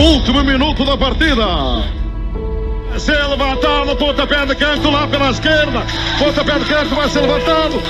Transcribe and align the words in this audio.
Último 0.00 0.42
minuto 0.42 0.82
da 0.82 0.96
partida. 0.96 1.44
Se 2.98 3.12
levantado, 3.12 3.94
pontapé 3.96 4.46
de 4.46 4.54
canto 4.54 4.90
lá 4.90 5.06
pela 5.06 5.30
esquerda. 5.30 5.84
Pontapé 6.18 6.58
de 6.58 6.64
canto 6.64 6.94
vai 6.94 7.08
ser 7.10 7.20
levantado. 7.20 7.82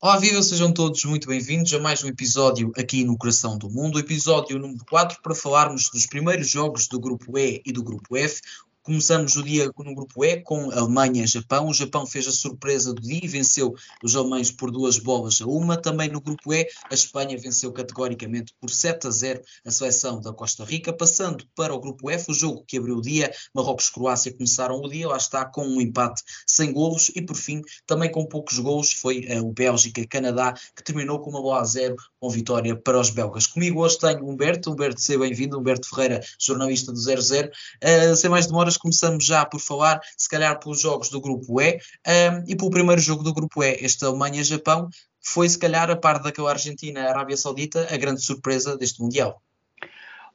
Olá, 0.04 0.18
viva, 0.18 0.44
sejam 0.44 0.70
todos 0.70 1.06
muito 1.06 1.30
bem-vindos 1.30 1.74
a 1.74 1.80
mais 1.80 2.04
um 2.04 2.10
episódio 2.10 2.74
aqui 2.76 3.06
no 3.06 3.18
Coração 3.18 3.58
do 3.58 3.70
Mundo, 3.70 3.98
episódio 3.98 4.60
número 4.60 4.84
4, 4.90 5.22
para 5.24 5.34
falarmos 5.34 5.90
dos 5.90 6.06
primeiros 6.06 6.50
jogos 6.50 6.90
do 6.90 7.00
Grupo 7.00 7.38
E 7.38 7.62
e 7.66 7.72
do 7.72 7.82
Grupo 7.82 8.18
F. 8.18 8.42
Começamos 8.84 9.38
o 9.38 9.44
dia 9.44 9.72
no 9.78 9.96
Grupo 9.96 10.26
E 10.26 10.42
com 10.42 10.70
Alemanha-Japão. 10.70 11.70
O 11.70 11.74
Japão 11.74 12.06
fez 12.06 12.28
a 12.28 12.34
surpresa 12.34 12.94
do 12.94 13.02
dia 13.02 13.22
e 13.24 13.28
venceu 13.30 13.74
os 14.04 14.14
alemães 14.14 14.52
por 14.52 14.70
duas 14.72 15.00
bolas 15.00 15.42
a 15.42 15.46
uma. 15.46 15.78
Também 15.78 16.10
no 16.10 16.20
Grupo 16.20 16.54
E, 16.54 16.68
a 16.90 16.94
Espanha 16.94 17.38
venceu 17.38 17.72
categoricamente 17.72 18.54
por 18.60 18.70
7 18.70 19.08
a 19.08 19.10
0 19.10 19.42
a 19.66 19.72
seleção 19.72 20.20
da 20.20 20.34
Costa 20.34 20.66
Rica. 20.66 20.92
Passando 20.92 21.46
para 21.56 21.74
o 21.74 21.80
Grupo 21.80 22.10
F, 22.10 22.30
o 22.30 22.34
jogo 22.34 22.66
que 22.68 22.78
abriu 22.78 22.98
o 22.98 23.02
dia, 23.02 23.32
Marrocos-Croácia 23.56 24.34
começaram 24.34 24.76
o 24.76 24.90
dia, 24.90 25.08
lá 25.08 25.16
está, 25.16 25.46
com 25.46 25.66
um 25.66 25.80
empate 25.80 26.22
sem 26.46 26.74
golos. 26.74 27.10
E 27.16 27.22
por 27.22 27.38
fim, 27.38 27.62
também 27.88 28.12
com 28.12 28.26
poucos 28.26 28.60
golos, 28.60 28.92
foi 28.92 29.26
uh, 29.30 29.48
o 29.48 29.54
Bélgica-Canadá, 29.54 30.56
que 30.76 30.84
terminou 30.84 31.22
com 31.22 31.30
uma 31.30 31.42
bola 31.42 31.62
a 31.62 31.64
zero, 31.64 31.96
com 32.20 32.30
vitória 32.30 32.76
para 32.76 33.00
os 33.00 33.10
belgas. 33.10 33.48
Comigo 33.48 33.82
hoje 33.82 33.98
tenho 33.98 34.28
Humberto. 34.28 34.70
Humberto, 34.70 35.00
seja 35.00 35.20
bem-vindo. 35.20 35.58
Humberto 35.58 35.88
Ferreira, 35.88 36.20
jornalista 36.38 36.92
do 36.92 37.00
00. 37.00 37.50
Uh, 37.82 38.14
sem 38.18 38.30
mais 38.30 38.46
demoras, 38.46 38.73
começamos 38.78 39.26
já 39.26 39.46
por 39.46 39.60
falar, 39.60 40.00
se 40.18 40.30
calhar, 40.30 40.60
pelos 40.60 40.82
jogos 40.82 41.10
do 41.10 41.22
Grupo 41.22 41.62
E 41.62 41.80
um, 42.08 42.44
e 42.48 42.56
pelo 42.56 42.72
primeiro 42.72 43.02
jogo 43.02 43.24
do 43.24 43.34
Grupo 43.34 43.64
E, 43.64 43.78
este 43.82 44.06
Alemanha-Japão, 44.06 44.90
foi 45.22 45.48
se 45.48 45.58
calhar, 45.58 45.90
a 45.90 45.96
par 45.96 46.22
daquela 46.22 46.52
Argentina-Arábia 46.52 47.38
Saudita, 47.38 47.88
a 47.90 47.98
grande 47.98 48.22
surpresa 48.22 48.78
deste 48.78 49.02
Mundial. 49.02 49.42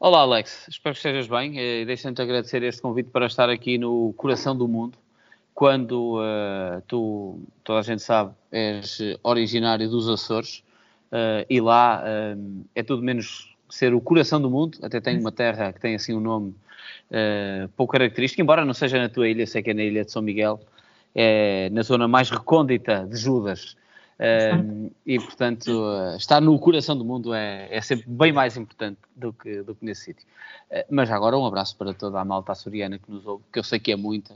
Olá 0.00 0.20
Alex, 0.20 0.66
espero 0.68 0.94
que 0.94 0.98
estejas 0.98 1.26
bem. 1.26 1.58
Eh, 1.58 1.84
Deixa-me-te 1.84 2.22
agradecer 2.22 2.62
este 2.62 2.80
convite 2.80 3.10
para 3.10 3.26
estar 3.26 3.50
aqui 3.50 3.76
no 3.78 4.12
coração 4.16 4.56
do 4.56 4.68
mundo, 4.68 4.96
quando 5.52 6.20
uh, 6.20 6.80
tu, 6.86 7.40
toda 7.64 7.80
a 7.80 7.82
gente 7.82 8.00
sabe, 8.00 8.32
és 8.52 9.00
originário 9.24 9.90
dos 9.90 10.08
Açores 10.08 10.62
uh, 11.10 11.44
e 11.50 11.60
lá 11.60 12.04
uh, 12.04 12.64
é 12.76 12.82
tudo 12.84 13.02
menos 13.02 13.47
ser 13.68 13.94
o 13.94 14.00
coração 14.00 14.40
do 14.40 14.50
mundo, 14.50 14.78
até 14.82 15.00
tem 15.00 15.18
uma 15.18 15.32
terra 15.32 15.72
que 15.72 15.80
tem 15.80 15.94
assim 15.94 16.14
um 16.14 16.20
nome 16.20 16.54
uh, 17.10 17.68
pouco 17.76 17.92
característico, 17.92 18.40
embora 18.40 18.64
não 18.64 18.74
seja 18.74 18.98
na 18.98 19.08
tua 19.08 19.28
ilha, 19.28 19.46
sei 19.46 19.62
que 19.62 19.70
é 19.70 19.74
na 19.74 19.82
ilha 19.82 20.04
de 20.04 20.12
São 20.12 20.22
Miguel, 20.22 20.60
é 21.14 21.68
na 21.70 21.82
zona 21.82 22.06
mais 22.06 22.30
recôndita 22.30 23.06
de 23.08 23.16
Judas. 23.16 23.76
Uh, 24.18 24.90
e 25.06 25.16
portanto, 25.20 25.68
uh, 25.68 26.16
estar 26.16 26.40
no 26.40 26.58
coração 26.58 26.98
do 26.98 27.04
mundo 27.04 27.32
é, 27.32 27.68
é, 27.70 27.80
sempre 27.80 28.04
bem 28.08 28.32
mais 28.32 28.56
importante 28.56 28.98
do 29.14 29.32
que, 29.32 29.62
do 29.62 29.76
que 29.76 29.84
nesse 29.84 30.06
sítio. 30.06 30.26
Uh, 30.70 30.82
mas 30.90 31.08
agora 31.10 31.38
um 31.38 31.46
abraço 31.46 31.76
para 31.76 31.94
toda 31.94 32.20
a 32.20 32.24
malta 32.24 32.50
açoriana 32.50 32.98
que 32.98 33.08
nos 33.10 33.24
ouve, 33.24 33.44
que 33.52 33.60
eu 33.60 33.62
sei 33.62 33.78
que 33.78 33.92
é 33.92 33.96
muita, 33.96 34.34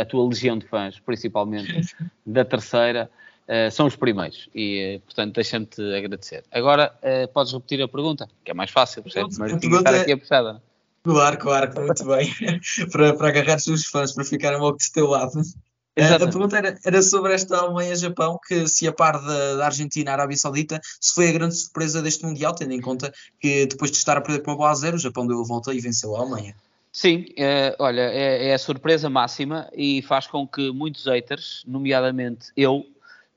a 0.00 0.04
tua 0.04 0.28
legião 0.28 0.58
de 0.58 0.66
fãs, 0.66 0.98
principalmente 0.98 1.94
da 2.26 2.44
terceira, 2.44 3.08
são 3.72 3.86
os 3.86 3.96
primeiros 3.96 4.48
e 4.54 5.00
portanto 5.04 5.34
deixa-me-te 5.34 5.82
agradecer. 5.94 6.44
Agora 6.50 6.92
podes 7.32 7.52
repetir 7.52 7.82
a 7.82 7.88
pergunta, 7.88 8.28
que 8.44 8.50
é 8.50 8.54
mais 8.54 8.70
fácil, 8.70 9.02
percebes? 9.02 9.38
Mas 9.38 9.60
tinha 9.60 9.76
estar 9.76 9.94
aqui 9.94 10.12
apressada. 10.12 10.62
Claro, 11.04 11.36
claro, 11.36 11.80
muito 11.82 12.04
bem. 12.06 12.32
para, 12.90 13.14
para 13.14 13.28
agarrar 13.28 13.56
os 13.56 13.64
seus 13.64 13.84
fãs, 13.84 14.12
para 14.12 14.24
ficarem 14.24 14.58
logo 14.58 14.78
do 14.78 14.92
teu 14.92 15.06
lado. 15.06 15.32
Exatamente. 15.96 16.22
A 16.22 16.32
pergunta 16.32 16.56
era, 16.56 16.78
era, 16.84 17.02
sobre 17.02 17.34
esta 17.34 17.58
Alemanha-Japão, 17.58 18.38
que 18.48 18.66
se 18.66 18.88
a 18.88 18.92
par 18.92 19.20
da, 19.20 19.56
da 19.56 19.66
Argentina-Arábia 19.66 20.36
Saudita, 20.36 20.80
se 21.00 21.14
foi 21.14 21.28
a 21.28 21.32
grande 21.32 21.54
surpresa 21.54 22.02
deste 22.02 22.24
Mundial, 22.24 22.54
tendo 22.54 22.72
em 22.72 22.80
conta 22.80 23.12
que 23.38 23.66
depois 23.66 23.90
de 23.90 23.98
estar 23.98 24.16
a 24.16 24.20
perder 24.20 24.40
por 24.40 24.50
uma 24.50 24.56
bola 24.56 24.70
a 24.70 24.74
zero, 24.74 24.96
o 24.96 24.98
Japão 24.98 25.26
deu 25.26 25.40
a 25.40 25.44
volta 25.44 25.72
e 25.72 25.80
venceu 25.80 26.16
a 26.16 26.20
Alemanha. 26.20 26.56
Sim, 26.90 27.26
é, 27.36 27.76
olha, 27.78 28.02
é, 28.02 28.48
é, 28.48 28.54
a 28.54 28.58
surpresa 28.58 29.10
máxima 29.10 29.68
e 29.76 30.00
faz 30.02 30.26
com 30.26 30.46
que 30.46 30.70
muitos 30.72 31.04
haters, 31.06 31.62
nomeadamente 31.66 32.46
eu, 32.56 32.86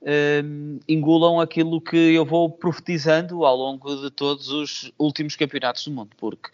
um, 0.02 0.80
engulam 0.88 1.40
aquilo 1.40 1.82
que 1.82 1.98
eu 1.98 2.26
vou 2.26 2.50
profetizando 2.50 3.46
ao 3.46 3.56
longo 3.56 3.96
de 3.96 4.12
todos 4.12 4.50
os 4.50 4.92
últimos 4.98 5.36
campeonatos 5.36 5.84
do 5.86 5.92
mundo, 5.92 6.12
porque 6.18 6.50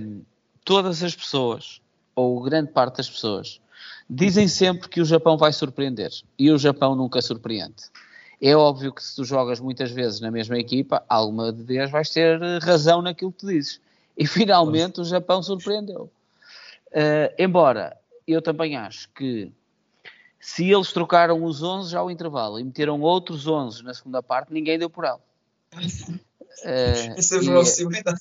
um, 0.00 0.22
todas 0.64 1.02
as 1.02 1.14
pessoas, 1.14 1.80
ou 2.14 2.40
grande 2.42 2.70
parte 2.72 2.98
das 2.98 3.08
pessoas, 3.08 3.60
dizem 4.08 4.48
sempre 4.48 4.88
que 4.88 5.00
o 5.00 5.04
Japão 5.04 5.36
vai 5.36 5.52
surpreender 5.52 6.10
e 6.38 6.50
o 6.50 6.58
Japão 6.58 6.94
nunca 6.94 7.20
surpreende. 7.22 7.84
É 8.40 8.54
óbvio 8.54 8.92
que 8.92 9.02
se 9.02 9.16
tu 9.16 9.24
jogas 9.24 9.58
muitas 9.58 9.90
vezes 9.90 10.20
na 10.20 10.30
mesma 10.30 10.58
equipa, 10.58 11.02
alguma 11.08 11.50
vez 11.50 11.90
vais 11.90 12.08
ter 12.10 12.38
razão 12.62 13.02
naquilo 13.02 13.32
que 13.32 13.38
tu 13.38 13.46
dizes. 13.48 13.80
E 14.16 14.26
finalmente 14.26 15.00
o 15.00 15.04
Japão 15.04 15.42
surpreendeu. 15.42 16.10
Uh, 16.88 17.34
embora 17.38 17.96
eu 18.26 18.40
também 18.40 18.76
acho 18.76 19.08
que 19.10 19.50
se 20.40 20.70
eles 20.70 20.92
trocaram 20.92 21.42
os 21.44 21.62
11 21.62 21.90
já 21.90 21.98
ao 21.98 22.10
intervalo 22.10 22.58
e 22.58 22.64
meteram 22.64 23.00
outros 23.00 23.46
11 23.46 23.82
na 23.82 23.92
segunda 23.92 24.22
parte, 24.22 24.52
ninguém 24.52 24.78
deu 24.78 24.88
por 24.88 25.04
ela. 25.04 25.20
Uh, 25.74 27.16
Essa 27.16 27.36
é 27.36 27.38
a 27.38 27.42
proximidade. 27.42 28.20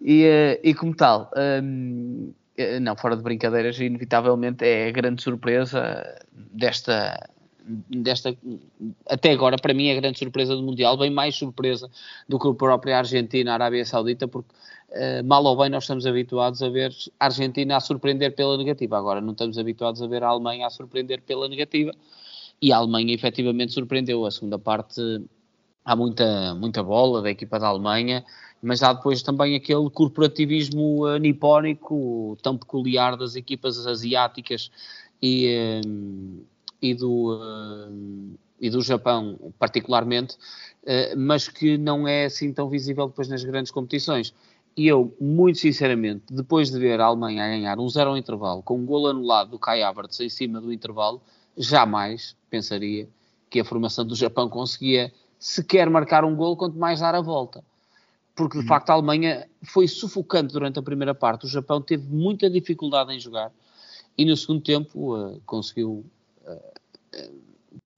E, 0.00 0.24
uh, 0.24 0.60
e, 0.62 0.74
como 0.74 0.94
tal, 0.94 1.30
um, 1.62 2.32
não, 2.80 2.96
fora 2.96 3.16
de 3.16 3.22
brincadeiras, 3.22 3.78
inevitavelmente 3.78 4.64
é 4.64 4.88
a 4.88 4.90
grande 4.90 5.22
surpresa 5.22 6.04
desta, 6.32 7.28
desta, 7.88 8.36
até 9.08 9.32
agora, 9.32 9.56
para 9.56 9.72
mim, 9.72 9.88
é 9.88 9.96
a 9.96 10.00
grande 10.00 10.18
surpresa 10.18 10.54
do 10.54 10.62
Mundial, 10.62 10.96
bem 10.96 11.10
mais 11.10 11.34
surpresa 11.34 11.90
do 12.28 12.38
que 12.38 12.48
a 12.48 12.54
própria 12.54 12.98
Argentina, 12.98 13.52
a 13.52 13.54
Arábia 13.54 13.84
Saudita, 13.84 14.28
porque 14.28 14.52
uh, 14.92 15.24
mal 15.24 15.44
ou 15.44 15.56
bem 15.56 15.70
nós 15.70 15.84
estamos 15.84 16.06
habituados 16.06 16.62
a 16.62 16.68
ver 16.68 16.94
a 17.18 17.26
Argentina 17.26 17.76
a 17.76 17.80
surpreender 17.80 18.34
pela 18.34 18.56
negativa, 18.56 18.96
agora 18.96 19.20
não 19.20 19.32
estamos 19.32 19.58
habituados 19.58 20.02
a 20.02 20.06
ver 20.06 20.22
a 20.22 20.28
Alemanha 20.28 20.66
a 20.66 20.70
surpreender 20.70 21.22
pela 21.22 21.48
negativa, 21.48 21.92
e 22.60 22.72
a 22.72 22.76
Alemanha 22.76 23.12
efetivamente 23.12 23.72
surpreendeu. 23.72 24.24
A 24.24 24.30
segunda 24.30 24.58
parte, 24.58 25.00
há 25.84 25.96
muita, 25.96 26.54
muita 26.54 26.82
bola 26.82 27.20
da 27.20 27.30
equipa 27.30 27.58
da 27.58 27.66
Alemanha, 27.66 28.24
mas 28.62 28.82
há 28.82 28.92
depois 28.92 29.22
também 29.22 29.56
aquele 29.56 29.90
corporativismo 29.90 31.06
uh, 31.06 31.16
nipónico 31.16 32.38
tão 32.42 32.56
peculiar 32.56 33.16
das 33.16 33.34
equipas 33.34 33.84
asiáticas 33.86 34.70
e, 35.20 35.80
uh, 35.84 36.44
e, 36.80 36.94
do, 36.94 37.40
e 38.60 38.70
do 38.70 38.80
Japão, 38.80 39.38
particularmente, 39.58 40.36
mas 41.16 41.48
que 41.48 41.78
não 41.78 42.08
é 42.08 42.24
assim 42.24 42.52
tão 42.52 42.68
visível 42.68 43.06
depois 43.06 43.28
nas 43.28 43.44
grandes 43.44 43.70
competições. 43.70 44.34
E 44.76 44.86
eu, 44.86 45.14
muito 45.20 45.58
sinceramente, 45.58 46.24
depois 46.30 46.70
de 46.70 46.78
ver 46.78 47.00
a 47.00 47.06
Alemanha 47.06 47.44
a 47.44 47.48
ganhar 47.48 47.78
um 47.78 47.88
zero 47.88 48.10
ao 48.10 48.16
intervalo, 48.16 48.62
com 48.62 48.78
um 48.78 48.86
gol 48.86 49.06
anulado 49.06 49.50
do 49.50 49.58
Kai 49.58 49.82
Havertz 49.82 50.18
em 50.20 50.28
cima 50.30 50.60
do 50.60 50.72
intervalo, 50.72 51.20
jamais 51.56 52.34
pensaria 52.48 53.08
que 53.50 53.60
a 53.60 53.64
formação 53.64 54.06
do 54.06 54.14
Japão 54.14 54.48
conseguia 54.48 55.12
sequer 55.38 55.90
marcar 55.90 56.24
um 56.24 56.34
gol, 56.34 56.56
quanto 56.56 56.78
mais 56.78 57.00
dar 57.00 57.14
a 57.14 57.20
volta. 57.20 57.62
Porque 58.34 58.58
de 58.58 58.66
facto 58.66 58.88
a 58.88 58.94
Alemanha 58.94 59.46
foi 59.62 59.86
sufocante 59.86 60.54
durante 60.54 60.78
a 60.78 60.82
primeira 60.82 61.14
parte. 61.14 61.44
O 61.44 61.48
Japão 61.48 61.82
teve 61.82 62.06
muita 62.08 62.48
dificuldade 62.48 63.12
em 63.12 63.20
jogar 63.20 63.52
e 64.16 64.24
no 64.24 64.36
segundo 64.36 64.62
tempo 64.62 65.14
uh, 65.14 65.40
conseguiu, 65.44 66.04
uh, 66.46 66.72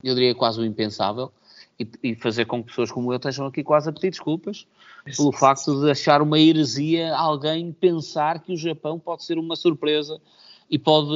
eu 0.03 0.13
diria 0.13 0.35
quase 0.35 0.59
o 0.59 0.65
impensável, 0.65 1.31
e, 1.79 1.87
e, 2.03 2.15
fazer 2.15 2.45
com 2.45 2.63
que 2.63 2.69
pessoas 2.69 2.91
como 2.91 3.11
eu 3.11 3.17
estejam 3.17 3.45
aqui 3.45 3.63
quase 3.63 3.89
a 3.89 3.91
pedir 3.91 4.09
desculpas 4.09 4.65
pelo 5.17 5.31
facto 5.31 5.81
de 5.81 5.91
achar 5.91 6.21
uma 6.21 6.39
heresia 6.39 7.13
alguém 7.15 7.71
pensar 7.71 8.39
que 8.39 8.53
o 8.53 8.57
Japão 8.57 8.97
pode 8.97 9.23
ser 9.25 9.37
uma 9.37 9.55
surpresa 9.55 10.19
e 10.69 10.79
pode, 10.79 11.11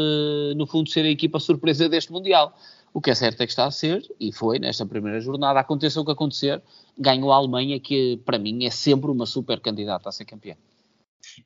no 0.56 0.68
fundo, 0.68 0.90
ser 0.90 1.06
a 1.06 1.10
equipa 1.10 1.40
surpresa 1.40 1.90
deste 1.90 2.12
Mundial. 2.12 2.56
O 2.94 3.02
que 3.02 3.12
é 3.12 3.16
certo 3.16 3.42
é 3.42 3.46
que 3.46 3.52
está 3.52 3.66
a 3.66 3.72
ser, 3.72 4.04
e 4.20 4.32
foi 4.32 4.60
nesta 4.60 4.86
primeira 4.86 5.20
jornada, 5.22 5.60
aconteça 5.60 6.02
o 6.02 6.06
que 6.06 6.12
acontecer, 6.12 6.62
ganhou 6.98 7.32
a 7.32 7.36
Alemanha, 7.36 7.80
que 7.80 8.18
para 8.26 8.40
mim 8.40 8.66
é 8.66 8.70
sempre 8.70 9.12
uma 9.12 9.26
super 9.26 9.60
candidata 9.60 10.10
a 10.10 10.12
ser 10.12 10.26
campeã. 10.26 10.56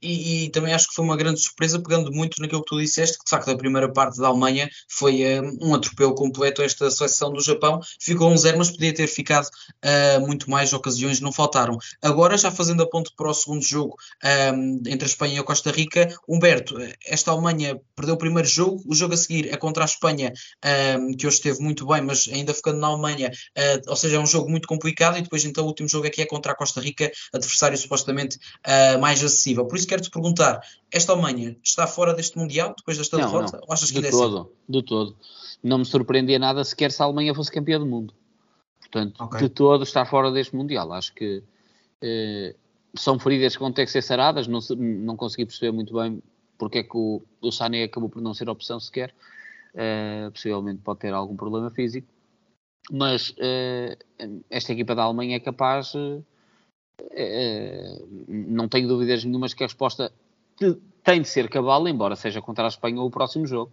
E, 0.02 0.46
e, 0.46 0.50
também 0.50 0.74
acho 0.74 0.88
que 0.88 0.96
foi 0.96 1.06
uma 1.06 1.18
grande 1.18 1.42
surpresa, 1.42 1.82
pegando 1.82 2.12
muito 2.12 2.42
naquilo 2.42 2.62
que 2.62 2.70
tu 2.70 2.80
disseste, 2.80 3.18
que 3.18 3.26
de 3.26 3.30
facto 3.30 3.50
a 3.50 3.58
primeira 3.58 3.92
parte 3.92 4.20
da 4.20 4.28
Alemanha 4.28 4.70
foi 4.90 5.24
uh, 5.24 5.58
um 5.62 5.74
atropelo 5.74 6.14
completo 6.16 6.62
a 6.62 6.66
esta 6.66 6.90
seleção 6.92 7.32
do 7.32 7.42
Japão. 7.42 7.80
Ficou 8.00 8.32
um 8.32 8.38
zero, 8.38 8.58
mas 8.58 8.72
podia 8.72 8.94
ter 8.94 9.08
ficado 9.08 9.46
uh, 9.48 10.22
muito 10.26 10.50
mais 10.50 10.74
ocasiões, 10.74 11.20
não 11.20 11.32
faltaram. 11.32 11.78
Agora, 12.02 12.38
já 12.38 12.52
fazendo 12.52 12.84
a 12.84 12.90
ponto 12.90 13.12
para 13.16 13.30
o 13.30 13.34
segundo 13.34 13.64
jogo 13.64 13.96
um, 14.54 14.82
entre 14.88 15.04
a 15.04 15.08
Espanha 15.08 15.36
e 15.36 15.40
a 15.40 15.44
Costa 15.44 15.72
Rica, 15.72 16.14
Humberto, 16.28 16.76
esta 17.06 17.32
Alemanha 17.32 17.80
perdeu 17.96 18.16
o 18.16 18.18
primeiro 18.18 18.48
jogo, 18.48 18.82
o 18.86 18.96
jogo 18.96 19.14
a 19.14 19.18
seguir 19.18 19.52
é 19.52 19.58
contra 19.58 19.84
a 19.84 19.86
Espanha, 19.86 20.32
um, 21.00 21.16
que 21.16 21.28
hoje 21.28 21.38
esteve 21.38 21.60
muito 21.62 21.86
bem, 21.86 22.02
mas 22.02 22.28
ainda 22.32 22.54
ficando 22.54 22.80
na 22.80 22.88
Alemanha, 22.88 23.32
uh, 23.58 23.90
ou 23.90 23.96
seja, 23.96 24.18
é 24.18 24.20
um 24.20 24.26
jogo 24.26 24.50
muito 24.50 24.68
complicado, 24.68 25.18
e 25.18 25.22
depois 25.22 25.46
então 25.46 25.64
o 25.64 25.68
último 25.68 25.90
jogo 25.90 26.08
aqui 26.08 26.22
é 26.22 26.26
contra 26.26 26.52
a 26.52 26.56
Costa 26.56 26.82
Rica, 26.82 27.12
adversário 27.34 27.78
supostamente 27.78 28.38
mais 29.00 29.24
acessível. 29.24 29.63
Por 29.68 29.78
isso 29.78 29.88
quero-te 29.88 30.10
perguntar, 30.10 30.62
esta 30.92 31.12
Alemanha 31.14 31.58
está 31.64 31.88
fora 31.88 32.14
deste 32.14 32.38
Mundial, 32.38 32.74
depois 32.78 32.98
desta 32.98 33.18
não, 33.18 33.26
derrota? 33.26 33.58
Não. 33.58 33.64
Ou 33.68 33.74
achas 33.74 33.92
que 33.92 34.02
de 34.02 34.10
todo, 34.10 34.52
de 34.68 34.84
todo. 34.84 35.16
Não 35.64 35.80
me 35.80 35.86
surpreendia 35.86 36.40
nada 36.40 36.64
sequer 36.64 36.92
se 36.92 37.02
a 37.02 37.06
Alemanha 37.06 37.34
fosse 37.34 37.52
campeã 37.52 37.80
do 37.80 37.86
mundo. 37.86 38.14
Portanto, 38.80 39.24
okay. 39.24 39.40
de 39.42 39.50
todo 39.50 39.84
está 39.84 40.06
fora 40.06 40.32
deste 40.32 40.56
Mundial. 40.56 40.92
Acho 40.94 41.14
que 41.14 41.42
eh, 42.02 42.56
são 42.96 43.18
feridas 43.18 43.56
que 43.56 43.62
vão 43.62 43.72
ter 43.72 43.86
que 43.86 43.92
ser 43.92 44.02
saradas. 44.02 44.48
Não, 44.48 44.60
não 44.78 45.16
consegui 45.16 45.46
perceber 45.46 45.72
muito 45.72 45.94
bem 45.94 46.22
porque 46.58 46.80
é 46.80 46.84
que 46.84 46.96
o, 46.96 47.22
o 47.42 47.52
Sané 47.52 47.84
acabou 47.84 48.10
por 48.10 48.22
não 48.22 48.34
ser 48.34 48.50
opção 48.50 48.80
sequer. 48.80 49.14
Eh, 49.74 50.30
possivelmente 50.32 50.82
pode 50.84 51.00
ter 51.00 51.14
algum 51.14 51.36
problema 51.36 51.72
físico. 51.72 52.08
Mas 52.92 53.34
eh, 53.40 53.98
esta 54.50 54.74
equipa 54.74 54.94
da 54.94 55.04
Alemanha 55.04 55.38
é 55.38 55.40
capaz 55.40 55.94
eh, 55.96 56.22
não 58.28 58.68
tenho 58.68 58.88
dúvidas 58.88 59.24
nenhumas 59.24 59.54
que 59.54 59.64
a 59.64 59.68
resposta 59.68 60.12
tem 61.04 61.22
de 61.22 61.28
ser 61.28 61.50
cabal, 61.50 61.88
embora 61.88 62.16
seja 62.16 62.42
contra 62.42 62.66
a 62.66 62.68
Espanha 62.68 63.00
ou 63.00 63.08
o 63.08 63.12
próximo 63.12 63.46
jogo. 63.46 63.72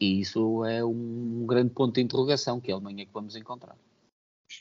E 0.00 0.20
isso 0.20 0.64
é 0.64 0.84
um 0.84 1.44
grande 1.46 1.70
ponto 1.70 1.94
de 1.94 2.00
interrogação 2.00 2.60
que 2.60 2.70
é 2.70 2.74
a 2.74 2.76
Alemanha 2.76 3.04
que 3.04 3.12
vamos 3.12 3.34
encontrar. 3.34 3.76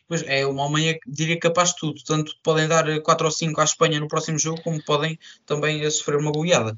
Pois 0.08 0.24
é, 0.24 0.46
uma 0.46 0.64
Alemanha 0.64 0.98
diria 1.08 1.40
capaz 1.40 1.70
de 1.70 1.78
tudo. 1.78 2.04
Tanto 2.04 2.34
podem 2.44 2.68
dar 2.68 3.02
4 3.02 3.26
ou 3.26 3.32
5 3.32 3.62
à 3.62 3.64
Espanha 3.64 4.00
no 4.00 4.08
próximo 4.08 4.40
jogo, 4.40 4.62
como 4.62 4.84
podem 4.84 5.18
também 5.46 5.90
sofrer 5.90 6.18
uma 6.18 6.32
goleada. 6.32 6.78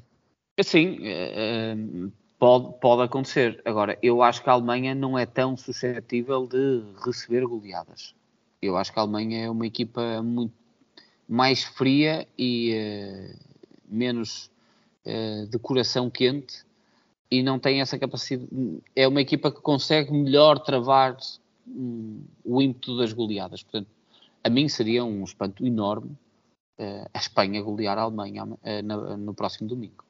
Sim, 0.62 0.98
eh, 1.02 1.74
pode, 2.38 2.78
pode 2.80 3.02
acontecer. 3.02 3.60
Agora, 3.64 3.98
eu 4.02 4.22
acho 4.22 4.42
que 4.42 4.50
a 4.50 4.52
Alemanha 4.52 4.94
não 4.94 5.18
é 5.18 5.24
tão 5.24 5.56
suscetível 5.56 6.46
de 6.46 6.82
receber 7.04 7.46
goleadas. 7.46 8.14
Eu 8.60 8.76
acho 8.76 8.92
que 8.92 8.98
a 8.98 9.02
Alemanha 9.02 9.44
é 9.44 9.50
uma 9.50 9.66
equipa 9.66 10.22
muito 10.22 10.54
mais 11.30 11.62
fria 11.62 12.26
e 12.36 12.74
uh, 12.74 13.38
menos 13.88 14.50
uh, 15.06 15.46
de 15.46 15.56
coração 15.60 16.10
quente 16.10 16.64
e 17.30 17.40
não 17.40 17.56
tem 17.56 17.80
essa 17.80 17.96
capacidade. 17.96 18.50
É 18.96 19.06
uma 19.06 19.20
equipa 19.20 19.52
que 19.52 19.60
consegue 19.60 20.12
melhor 20.12 20.58
travar 20.58 21.16
um, 21.68 22.24
o 22.44 22.60
ímpeto 22.60 22.98
das 22.98 23.12
goleadas. 23.12 23.62
Portanto, 23.62 23.86
a 24.42 24.50
mim 24.50 24.68
seria 24.68 25.04
um 25.04 25.22
espanto 25.22 25.64
enorme 25.64 26.10
uh, 26.80 27.08
a 27.14 27.18
Espanha 27.18 27.62
golear 27.62 27.96
a 27.96 28.02
Alemanha 28.02 28.48
no 29.16 29.32
próximo 29.32 29.68
domingo 29.68 30.09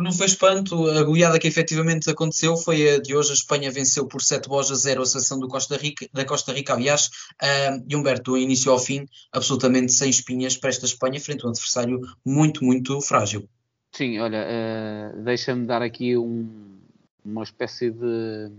não 0.00 0.12
foi 0.12 0.26
espanto, 0.26 0.88
a 0.88 1.02
goleada 1.02 1.38
que 1.38 1.46
efetivamente 1.46 2.08
aconteceu 2.10 2.56
foi 2.56 2.94
a 2.94 3.00
de 3.00 3.14
hoje. 3.14 3.30
A 3.30 3.34
Espanha 3.34 3.70
venceu 3.70 4.06
por 4.06 4.22
7 4.22 4.48
bolas 4.48 4.70
a 4.70 4.74
0 4.74 5.02
a 5.02 5.06
seleção 5.06 5.38
do 5.38 5.48
Costa 5.48 5.76
Rica, 5.76 6.08
da 6.12 6.24
Costa 6.24 6.52
Rica, 6.52 6.74
aliás, 6.74 7.08
uh, 7.42 7.84
e 7.88 7.96
Humberto, 7.96 8.32
do 8.32 8.38
início 8.38 8.72
ao 8.72 8.78
fim, 8.78 9.06
absolutamente 9.32 9.92
sem 9.92 10.08
espinhas 10.08 10.56
para 10.56 10.70
esta 10.70 10.86
Espanha, 10.86 11.20
frente 11.20 11.44
a 11.44 11.48
um 11.48 11.50
adversário 11.50 12.00
muito, 12.24 12.64
muito 12.64 13.00
frágil. 13.00 13.48
Sim, 13.92 14.18
olha, 14.20 14.46
uh, 14.46 15.22
deixa-me 15.22 15.66
dar 15.66 15.82
aqui 15.82 16.16
um, 16.16 16.80
uma 17.24 17.42
espécie 17.42 17.90
de, 17.90 18.50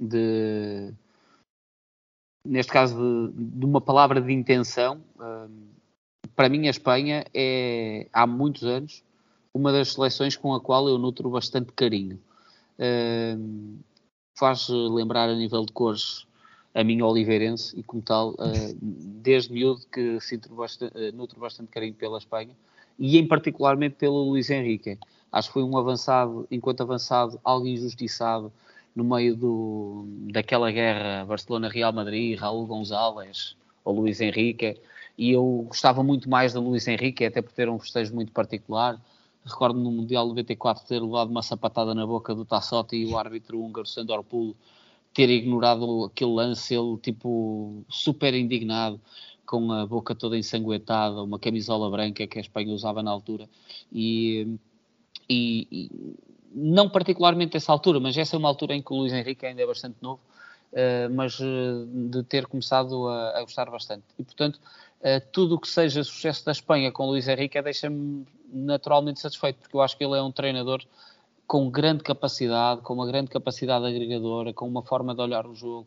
de 0.00 0.94
neste 2.44 2.72
caso, 2.72 3.32
de, 3.34 3.44
de, 3.58 3.66
uma 3.66 3.80
palavra 3.80 4.20
de 4.20 4.32
intenção. 4.32 5.02
Uh, 5.16 5.50
para 6.34 6.48
mim, 6.48 6.66
a 6.66 6.70
Espanha 6.70 7.24
é, 7.34 8.08
há 8.12 8.26
muitos 8.26 8.64
anos, 8.64 9.02
uma 9.56 9.72
das 9.72 9.92
seleções 9.92 10.36
com 10.36 10.54
a 10.54 10.60
qual 10.60 10.88
eu 10.88 10.98
nutro 10.98 11.30
bastante 11.30 11.72
carinho. 11.72 12.20
Uh, 12.78 13.78
faz 14.34 14.68
lembrar 14.68 15.30
a 15.30 15.34
nível 15.34 15.64
de 15.64 15.72
cores 15.72 16.26
a 16.74 16.84
minha 16.84 17.06
oliveirense 17.06 17.78
e 17.78 17.82
como 17.82 18.02
tal, 18.02 18.32
uh, 18.32 18.76
desde 18.80 19.52
miúdo 19.52 19.80
que 19.90 20.20
sinto 20.20 20.54
bastante, 20.54 20.96
uh, 20.96 21.16
nutro 21.16 21.40
bastante 21.40 21.70
carinho 21.70 21.94
pela 21.94 22.18
Espanha 22.18 22.54
e 22.98 23.18
em 23.18 23.26
particularmente 23.26 23.96
pelo 23.96 24.22
Luís 24.24 24.50
Henrique. 24.50 24.98
Acho 25.32 25.48
que 25.48 25.54
foi 25.54 25.62
um 25.62 25.76
avançado, 25.76 26.46
enquanto 26.50 26.82
avançado, 26.82 27.40
algo 27.42 27.66
injustiçado 27.66 28.52
no 28.94 29.04
meio 29.04 29.34
do, 29.34 30.04
daquela 30.32 30.70
guerra 30.70 31.24
Barcelona-Real 31.24 31.92
Madrid, 31.92 32.38
Raul 32.38 32.66
González 32.66 33.56
ou 33.84 34.00
Luís 34.00 34.20
Henrique, 34.20 34.78
e 35.16 35.32
eu 35.32 35.64
gostava 35.68 36.02
muito 36.02 36.28
mais 36.28 36.52
do 36.52 36.60
Luís 36.60 36.86
Henrique, 36.86 37.24
até 37.24 37.40
por 37.40 37.52
ter 37.52 37.68
um 37.68 37.78
festejo 37.78 38.14
muito 38.14 38.32
particular, 38.32 39.00
Recordo 39.46 39.78
no 39.78 39.92
Mundial 39.92 40.26
94 40.26 40.84
ter 40.84 41.00
levado 41.00 41.30
uma 41.30 41.42
sapatada 41.42 41.94
na 41.94 42.04
boca 42.04 42.34
do 42.34 42.44
Tassotti 42.44 42.96
e 42.96 43.06
o 43.06 43.16
árbitro 43.16 43.60
húngaro 43.60 43.86
Sandor 43.86 44.24
Pulo 44.24 44.56
ter 45.14 45.30
ignorado 45.30 46.04
aquele 46.04 46.32
lance, 46.32 46.74
ele 46.74 46.98
tipo 46.98 47.84
super 47.88 48.34
indignado, 48.34 49.00
com 49.46 49.72
a 49.72 49.86
boca 49.86 50.14
toda 50.14 50.36
ensanguentada, 50.36 51.22
uma 51.22 51.38
camisola 51.38 51.88
branca 51.90 52.26
que 52.26 52.38
a 52.38 52.40
Espanha 52.40 52.74
usava 52.74 53.02
na 53.02 53.10
altura 53.10 53.48
e, 53.90 54.58
e, 55.30 55.68
e 55.70 55.90
não 56.52 56.88
particularmente 56.88 57.56
essa 57.56 57.72
altura, 57.72 58.00
mas 58.00 58.16
essa 58.18 58.36
é 58.36 58.38
uma 58.38 58.48
altura 58.48 58.74
em 58.74 58.82
que 58.82 58.92
o 58.92 58.96
Luís 58.96 59.12
Henrique 59.12 59.46
ainda 59.46 59.62
é 59.62 59.66
bastante 59.66 59.96
novo, 60.02 60.20
uh, 60.72 61.14
mas 61.14 61.38
uh, 61.38 61.86
de 62.10 62.22
ter 62.24 62.46
começado 62.46 63.08
a, 63.08 63.38
a, 63.38 63.40
gostar 63.42 63.70
bastante. 63.70 64.04
E 64.18 64.24
portanto, 64.24 64.60
tudo 65.32 65.54
o 65.54 65.58
que 65.58 65.68
seja 65.68 66.02
sucesso 66.02 66.44
da 66.44 66.52
Espanha 66.52 66.90
com 66.90 67.06
Luís 67.06 67.28
Henrique 67.28 67.60
deixa-me 67.62 68.26
naturalmente 68.52 69.20
satisfeito, 69.20 69.58
porque 69.60 69.76
eu 69.76 69.82
acho 69.82 69.96
que 69.96 70.04
ele 70.04 70.16
é 70.16 70.22
um 70.22 70.32
treinador 70.32 70.82
com 71.46 71.70
grande 71.70 72.02
capacidade, 72.02 72.80
com 72.80 72.94
uma 72.94 73.06
grande 73.06 73.30
capacidade 73.30 73.86
agregadora, 73.86 74.52
com 74.52 74.66
uma 74.66 74.82
forma 74.82 75.14
de 75.14 75.20
olhar 75.20 75.46
o 75.46 75.54
jogo 75.54 75.86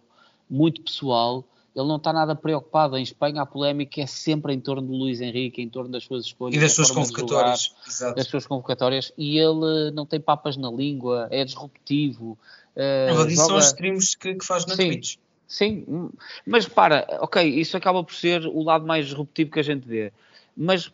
muito 0.49 0.81
pessoal. 0.81 1.43
Ele 1.75 1.87
não 1.87 1.97
está 1.97 2.11
nada 2.11 2.35
preocupado. 2.35 2.97
Em 2.97 3.03
Espanha, 3.03 3.41
a 3.41 3.45
polémica 3.45 4.01
é 4.01 4.07
sempre 4.07 4.53
em 4.53 4.59
torno 4.59 4.87
de 4.87 4.97
Luís 4.97 5.21
Henrique, 5.21 5.61
em 5.61 5.69
torno 5.69 5.91
das 5.91 6.03
suas 6.03 6.25
escolhas. 6.25 6.55
E 6.55 6.59
das 6.59 6.73
suas 6.73 6.89
convocatórias. 6.89 7.75
Jogar, 7.87 8.15
das 8.15 8.27
suas 8.27 8.47
convocatórias. 8.47 9.13
E 9.17 9.37
ele 9.37 9.91
não 9.91 10.05
tem 10.05 10.19
papas 10.19 10.57
na 10.57 10.69
língua, 10.71 11.27
é 11.29 11.45
disruptivo. 11.45 12.37
Uh, 12.75 13.13
joga... 13.13 13.35
são 13.35 13.57
os 13.57 13.65
streams 13.67 14.17
que, 14.17 14.35
que 14.35 14.45
faz 14.45 14.65
na 14.65 14.75
Sim. 14.75 14.87
Twitch. 14.87 15.17
Sim, 15.49 16.11
mas 16.45 16.67
para, 16.67 17.07
ok, 17.21 17.43
isso 17.43 17.75
acaba 17.75 18.03
por 18.03 18.13
ser 18.13 18.45
o 18.45 18.61
lado 18.61 18.85
mais 18.85 19.07
disruptivo 19.07 19.49
que 19.49 19.59
a 19.59 19.63
gente 19.63 19.85
vê. 19.87 20.13
Mas 20.55 20.93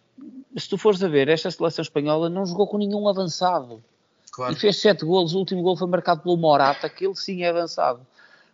se 0.56 0.70
tu 0.70 0.78
fores 0.78 1.04
a 1.04 1.10
ver, 1.10 1.28
esta 1.28 1.52
seleção 1.52 1.82
espanhola 1.82 2.30
não 2.30 2.46
jogou 2.46 2.66
com 2.66 2.78
nenhum 2.78 3.06
avançado. 3.10 3.84
Claro. 4.32 4.54
E 4.54 4.56
fez 4.56 4.78
sete 4.78 5.04
golos. 5.04 5.36
O 5.36 5.40
último 5.40 5.62
gol 5.62 5.76
foi 5.76 5.90
marcado 5.90 6.22
pelo 6.22 6.38
Morata, 6.38 6.90
que 6.90 7.06
ele 7.06 7.16
sim 7.16 7.44
é 7.44 7.50
avançado. 7.50 8.08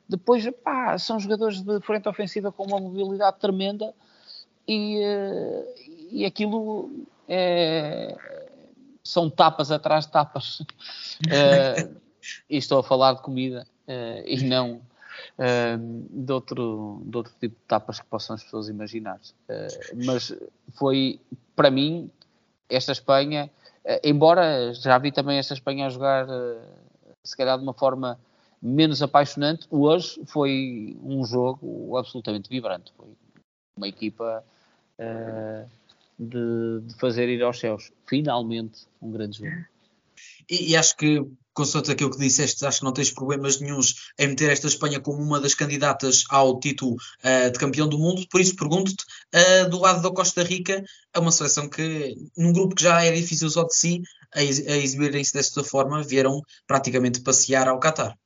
Depois, 0.09 0.43
pá, 0.63 0.97
são 0.97 1.19
jogadores 1.19 1.61
de 1.61 1.79
frente 1.81 2.09
ofensiva 2.09 2.51
com 2.51 2.65
uma 2.65 2.79
mobilidade 2.79 3.37
tremenda 3.39 3.93
e, 4.67 4.97
uh, 4.97 5.65
e 6.09 6.25
aquilo 6.25 6.89
é, 7.29 8.17
são 9.03 9.29
tapas 9.29 9.69
atrás 9.69 10.07
de 10.07 10.11
tapas. 10.13 10.61
Uh, 10.61 11.95
e 12.49 12.57
estou 12.57 12.79
a 12.79 12.83
falar 12.83 13.13
de 13.13 13.21
comida 13.21 13.67
uh, 13.87 14.23
e 14.25 14.43
não 14.43 14.81
de, 16.09 16.31
outro, 16.31 17.01
de 17.05 17.17
outro 17.17 17.33
tipo 17.39 17.55
de 17.55 17.65
tapas 17.67 17.99
que 17.99 18.05
possam 18.05 18.35
as 18.35 18.43
pessoas 18.43 18.69
imaginar. 18.69 19.19
Uh, 19.49 20.05
mas 20.05 20.33
foi, 20.73 21.19
para 21.55 21.71
mim, 21.71 22.09
esta 22.69 22.91
Espanha, 22.91 23.49
uh, 23.85 23.99
embora 24.03 24.73
já 24.73 24.97
vi 24.97 25.11
também 25.11 25.37
esta 25.37 25.53
Espanha 25.53 25.87
a 25.87 25.89
jogar, 25.89 26.27
uh, 26.27 26.61
se 27.23 27.35
calhar 27.35 27.57
de 27.57 27.63
uma 27.63 27.73
forma 27.73 28.19
menos 28.61 29.01
apaixonante, 29.01 29.67
hoje 29.71 30.21
foi 30.27 30.97
um 31.03 31.25
jogo 31.25 31.97
absolutamente 31.97 32.49
vibrante. 32.49 32.93
Foi 32.95 33.07
uma 33.75 33.87
equipa 33.87 34.43
de, 36.19 36.81
de 36.81 36.93
fazer 36.99 37.27
ir 37.27 37.41
aos 37.41 37.59
céus. 37.59 37.91
Finalmente, 38.05 38.85
um 39.01 39.09
grande 39.09 39.39
jogo. 39.39 39.65
E, 40.49 40.71
e, 40.71 40.75
acho 40.75 40.95
que, 40.97 41.21
consoante 41.53 41.91
aquilo 41.91 42.11
que 42.11 42.17
disseste, 42.17 42.65
acho 42.65 42.79
que 42.79 42.85
não 42.85 42.93
tens 42.93 43.11
problemas 43.11 43.59
nenhums 43.59 43.95
em 44.17 44.27
meter 44.27 44.49
esta 44.49 44.67
Espanha 44.67 44.99
como 44.99 45.21
uma 45.21 45.39
das 45.39 45.53
candidatas 45.53 46.23
ao 46.29 46.59
título 46.59 46.95
uh, 46.95 47.51
de 47.51 47.59
campeão 47.59 47.87
do 47.87 47.99
mundo. 47.99 48.25
Por 48.29 48.41
isso, 48.41 48.55
pergunto-te, 48.55 49.03
uh, 49.35 49.69
do 49.69 49.79
lado 49.79 50.01
da 50.01 50.11
Costa 50.11 50.43
Rica, 50.43 50.83
é 51.13 51.19
uma 51.19 51.31
seleção 51.31 51.69
que, 51.69 52.15
num 52.37 52.53
grupo 52.53 52.75
que 52.75 52.83
já 52.83 53.03
é 53.03 53.11
difícil 53.11 53.49
só 53.49 53.63
de 53.63 53.75
si, 53.75 54.01
a, 54.33 54.39
a 54.39 54.43
exibirem-se 54.43 55.33
desta 55.33 55.63
forma, 55.63 56.03
vieram 56.03 56.41
praticamente 56.65 57.21
passear 57.21 57.67
ao 57.67 57.79
Qatar. 57.79 58.17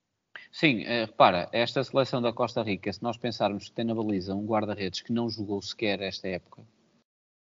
Sim, 0.51 0.83
uh, 0.83 1.05
repara, 1.07 1.49
esta 1.51 1.83
seleção 1.83 2.21
da 2.21 2.31
Costa 2.31 2.63
Rica, 2.63 2.93
se 2.93 3.03
nós 3.03 3.17
pensarmos 3.17 3.65
que 3.65 3.75
tem 3.75 3.83
na 3.83 3.93
baliza 3.93 4.33
um 4.33 4.45
guarda-redes 4.45 5.01
que 5.01 5.11
não 5.11 5.29
jogou 5.29 5.61
sequer 5.61 6.01
esta 6.01 6.27
época, 6.29 6.63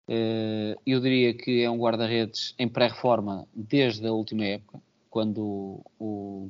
eu 0.07 0.99
diria 0.99 1.33
que 1.33 1.63
é 1.63 1.69
um 1.69 1.77
guarda-redes 1.77 2.53
em 2.57 2.67
pré-reforma 2.67 3.47
desde 3.53 4.05
a 4.07 4.11
última 4.11 4.45
época, 4.45 4.81
quando 5.09 5.81
o, 5.99 6.49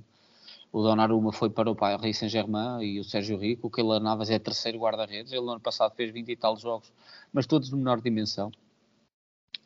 o 0.71 0.81
Donnarumma 0.81 1.31
foi 1.31 1.49
para 1.49 1.69
o 1.69 1.75
Paris 1.75 2.17
Saint-Germain 2.17 2.81
e 2.83 2.99
o 2.99 3.03
Sérgio 3.03 3.37
Rico, 3.37 3.67
o 3.67 3.69
Keylor 3.69 3.99
Navas 3.99 4.29
é 4.29 4.39
terceiro 4.39 4.79
guarda-redes, 4.79 5.31
ele 5.31 5.41
no 5.41 5.51
ano 5.51 5.59
passado 5.59 5.93
fez 5.95 6.11
20 6.11 6.29
e 6.29 6.35
tal 6.35 6.57
jogos, 6.57 6.91
mas 7.33 7.45
todos 7.45 7.69
de 7.69 7.75
menor 7.75 7.99
dimensão. 7.99 8.51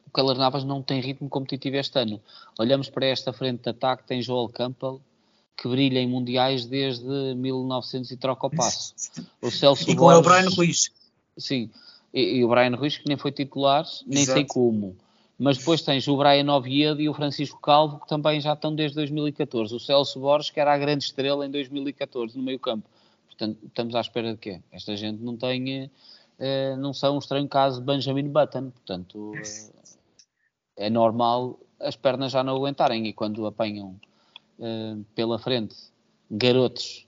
O 0.08 0.12
Keylor 0.14 0.38
Navas 0.38 0.64
não 0.64 0.82
tem 0.82 1.02
ritmo 1.02 1.30
competitivo 1.30 1.76
este 1.76 2.00
ano. 2.00 2.22
Olhamos 2.58 2.90
para 2.90 3.06
esta 3.06 3.34
frente 3.34 3.64
de 3.64 3.70
ataque, 3.70 4.08
tem 4.08 4.22
Joel 4.22 4.50
Campbell, 4.50 5.02
que 5.58 5.68
brilha 5.68 6.00
em 6.00 6.08
mundiais 6.08 6.66
desde 6.66 7.36
1900 7.36 8.12
e 8.12 8.18
troca 8.18 8.48
o 8.48 8.50
passo. 8.50 8.94
O 9.42 9.52
Celso 9.52 9.90
e 9.90 9.96
com 9.96 10.06
Borges, 10.06 10.20
o 10.20 10.24
Brian 10.24 10.50
Ruiz. 10.56 10.92
Sim, 11.38 11.70
e, 12.16 12.38
e, 12.38 12.46
o 12.46 12.48
Brian 12.48 12.76
Ruiz 12.76 12.98
que 12.98 13.08
nem 13.08 13.18
foi 13.18 13.32
titular, 13.32 13.86
nem 14.08 14.24
Exato. 14.24 14.40
sei 14.40 14.46
como. 14.48 14.96
Mas 15.38 15.58
depois 15.58 15.82
tens 15.82 16.08
o 16.08 16.16
Brian 16.16 16.50
Oviedo 16.52 17.02
e 17.02 17.10
o 17.10 17.14
Francisco 17.14 17.60
Calvo, 17.60 18.00
que 18.00 18.08
também 18.08 18.40
já 18.40 18.54
estão 18.54 18.74
desde 18.74 18.96
2014. 18.96 19.76
O 19.76 19.80
Celso 19.80 20.18
Borges, 20.20 20.50
que 20.50 20.62
era 20.62 20.74
a 20.74 20.78
grande 20.78 21.04
estrela 21.04 21.46
em 21.46 21.52
2014, 21.52 22.38
no 22.38 22.44
meio 22.44 22.58
campo. 22.58 22.90
Portanto, 23.28 23.60
estamos 23.66 23.94
à 23.96 24.00
espera 24.00 24.32
de 24.32 24.38
quê? 24.38 24.62
Esta 24.72 24.96
gente 24.96 25.22
não 25.22 25.36
tem... 25.36 25.92
Eh, 26.40 26.76
não 26.78 26.94
são 26.94 27.16
um 27.16 27.20
estranho 27.20 27.50
caso 27.50 27.82
de 27.82 27.86
Benjamin 27.86 28.30
Button. 28.30 28.70
Portanto, 28.70 29.34
é 30.78 30.90
normal 30.90 31.60
as 31.82 31.98
pernas 31.98 32.32
já 32.32 32.42
não 32.42 32.56
aguentarem. 32.56 33.06
E 33.08 33.14
quando 33.14 33.46
apanham 33.46 34.00
uh, 34.60 35.04
pela 35.14 35.38
frente 35.38 35.76
garotos 36.32 37.06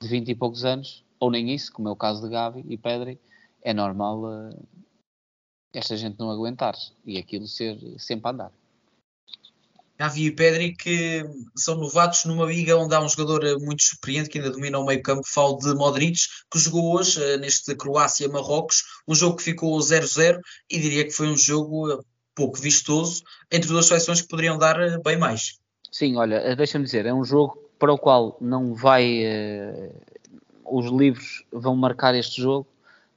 de 0.00 0.08
20 0.08 0.28
e 0.30 0.34
poucos 0.34 0.64
anos, 0.64 1.04
ou 1.20 1.30
nem 1.30 1.52
isso, 1.52 1.72
como 1.72 1.88
é 1.88 1.90
o 1.90 1.96
caso 1.96 2.22
de 2.22 2.30
Gavi 2.30 2.64
e 2.68 2.76
Pedri, 2.76 3.18
é 3.68 3.74
normal 3.74 4.22
uh, 4.24 4.68
esta 5.74 5.96
gente 5.96 6.18
não 6.18 6.30
aguentar 6.30 6.74
e 7.04 7.18
aquilo 7.18 7.46
ser 7.46 7.78
sempre 7.98 8.28
a 8.28 8.32
andar. 8.32 8.52
Gavi 9.98 10.26
e 10.26 10.32
Pedri 10.32 10.74
que 10.74 11.24
são 11.56 11.74
novatos 11.74 12.24
numa 12.24 12.46
liga 12.46 12.76
onde 12.76 12.94
há 12.94 13.00
um 13.00 13.08
jogador 13.08 13.44
eh, 13.44 13.56
muito 13.56 13.80
experiente 13.80 14.28
que 14.28 14.38
ainda 14.38 14.52
domina 14.52 14.78
o 14.78 14.86
meio 14.86 15.02
campo, 15.02 15.26
falo 15.26 15.58
de 15.58 15.74
Modric, 15.74 16.20
que 16.50 16.58
jogou 16.58 16.96
hoje 16.96 17.36
neste 17.38 17.74
Croácia-Marrocos, 17.74 18.84
um 19.08 19.14
jogo 19.14 19.36
que 19.36 19.42
ficou 19.42 19.76
0-0 19.76 20.40
e 20.70 20.78
diria 20.78 21.04
que 21.04 21.10
foi 21.10 21.26
um 21.26 21.36
jogo 21.36 22.00
pouco 22.32 22.58
vistoso 22.58 23.24
entre 23.50 23.68
duas 23.68 23.86
seleções 23.86 24.22
que 24.22 24.28
poderiam 24.28 24.56
dar 24.56 25.00
bem 25.02 25.18
mais. 25.18 25.58
Sim, 25.90 26.16
olha, 26.16 26.36
eh, 26.36 26.54
deixa-me 26.54 26.84
dizer, 26.84 27.04
é 27.04 27.12
um 27.12 27.24
jogo 27.24 27.58
para 27.76 27.92
o 27.92 27.98
qual 27.98 28.38
não 28.40 28.74
vai. 28.74 29.24
Uh, 29.26 29.94
os 30.70 30.86
livros 30.86 31.44
vão 31.50 31.74
marcar 31.74 32.14
este 32.14 32.40
jogo, 32.40 32.66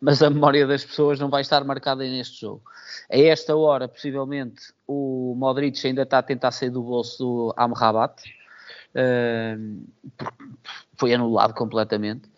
mas 0.01 0.23
a 0.23 0.29
memória 0.31 0.65
das 0.65 0.83
pessoas 0.83 1.19
não 1.19 1.29
vai 1.29 1.41
estar 1.41 1.63
marcada 1.63 2.03
neste 2.03 2.41
jogo. 2.41 2.63
A 3.09 3.17
esta 3.17 3.55
hora, 3.55 3.87
possivelmente, 3.87 4.73
o 4.87 5.35
Modric 5.37 5.85
ainda 5.85 6.01
está 6.01 6.17
a 6.17 6.23
tentar 6.23 6.51
sair 6.51 6.71
do 6.71 6.81
bolso 6.81 7.23
do 7.23 7.53
Amrabat, 7.55 8.23
uh, 8.95 10.27
foi 10.97 11.13
anulado 11.13 11.53
completamente. 11.53 12.29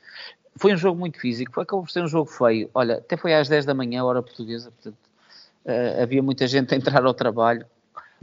Foi 0.57 0.73
um 0.73 0.77
jogo 0.77 0.99
muito 0.99 1.17
físico, 1.19 1.53
foi 1.53 1.63
acabou 1.63 1.85
por 1.85 1.91
ser 1.91 2.03
um 2.03 2.07
jogo 2.07 2.29
feio. 2.29 2.69
Olha, 2.73 2.95
até 2.95 3.15
foi 3.15 3.33
às 3.33 3.47
10 3.47 3.65
da 3.65 3.73
manhã, 3.73 4.03
hora 4.03 4.21
portuguesa, 4.21 4.69
portanto, 4.69 4.97
uh, 5.65 6.01
havia 6.03 6.21
muita 6.21 6.45
gente 6.47 6.73
a 6.73 6.77
entrar 6.77 7.05
ao 7.05 7.13
trabalho 7.13 7.65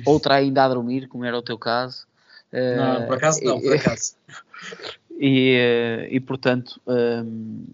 outra 0.05 0.35
ainda 0.35 0.65
a 0.65 0.69
dormir, 0.69 1.09
como 1.09 1.25
era 1.25 1.37
o 1.37 1.43
teu 1.43 1.59
caso. 1.59 2.07
Não, 2.53 3.07
por 3.07 3.17
acaso 3.17 3.43
não, 3.45 3.61
por 3.61 3.75
acaso. 3.75 4.15
E, 5.23 5.55
eh, 5.55 6.09
e 6.13 6.19
portanto, 6.19 6.81
um, 6.87 7.67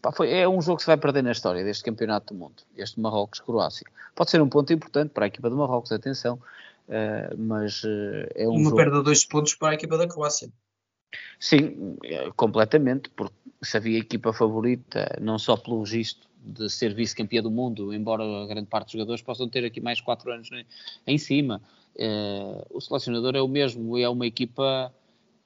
pá, 0.00 0.12
foi, 0.12 0.32
é 0.32 0.48
um 0.48 0.60
jogo 0.60 0.76
que 0.76 0.82
se 0.82 0.86
vai 0.86 0.96
perder 0.96 1.22
na 1.22 1.32
história 1.32 1.64
deste 1.64 1.84
campeonato 1.84 2.34
do 2.34 2.38
mundo, 2.38 2.62
este 2.76 3.00
Marrocos-Croácia. 3.00 3.86
Pode 4.14 4.30
ser 4.30 4.40
um 4.40 4.48
ponto 4.48 4.72
importante 4.72 5.10
para 5.10 5.24
a 5.24 5.28
equipa 5.28 5.48
do 5.48 5.56
Marrocos, 5.56 5.92
atenção, 5.92 6.40
uh, 6.88 7.36
mas 7.38 7.82
uh, 7.84 8.28
é 8.34 8.46
um 8.46 8.52
Uma 8.52 8.64
jogo... 8.64 8.76
perda 8.76 8.98
de 8.98 9.04
dois 9.04 9.24
pontos 9.24 9.54
para 9.54 9.70
a 9.70 9.74
equipa 9.74 9.96
da 9.96 10.08
Croácia. 10.08 10.50
Sim, 11.40 11.96
completamente, 12.36 13.10
porque 13.10 13.34
se 13.62 13.76
havia 13.76 13.98
equipa 13.98 14.32
favorita, 14.32 15.16
não 15.20 15.38
só 15.38 15.56
pelo 15.56 15.80
registro 15.80 16.28
de 16.42 16.70
ser 16.70 16.94
vice-campeã 16.94 17.42
do 17.42 17.50
mundo, 17.50 17.92
embora 17.92 18.22
a 18.22 18.46
grande 18.46 18.68
parte 18.68 18.86
dos 18.86 18.92
jogadores 18.92 19.22
possam 19.22 19.48
ter 19.48 19.64
aqui 19.64 19.80
mais 19.80 20.00
quatro 20.00 20.30
anos 20.32 20.48
em 21.06 21.18
cima. 21.18 21.60
Uh, 21.96 22.64
o 22.70 22.80
selecionador 22.80 23.34
é 23.34 23.42
o 23.42 23.48
mesmo, 23.48 23.98
é 23.98 24.08
uma 24.08 24.26
equipa 24.26 24.92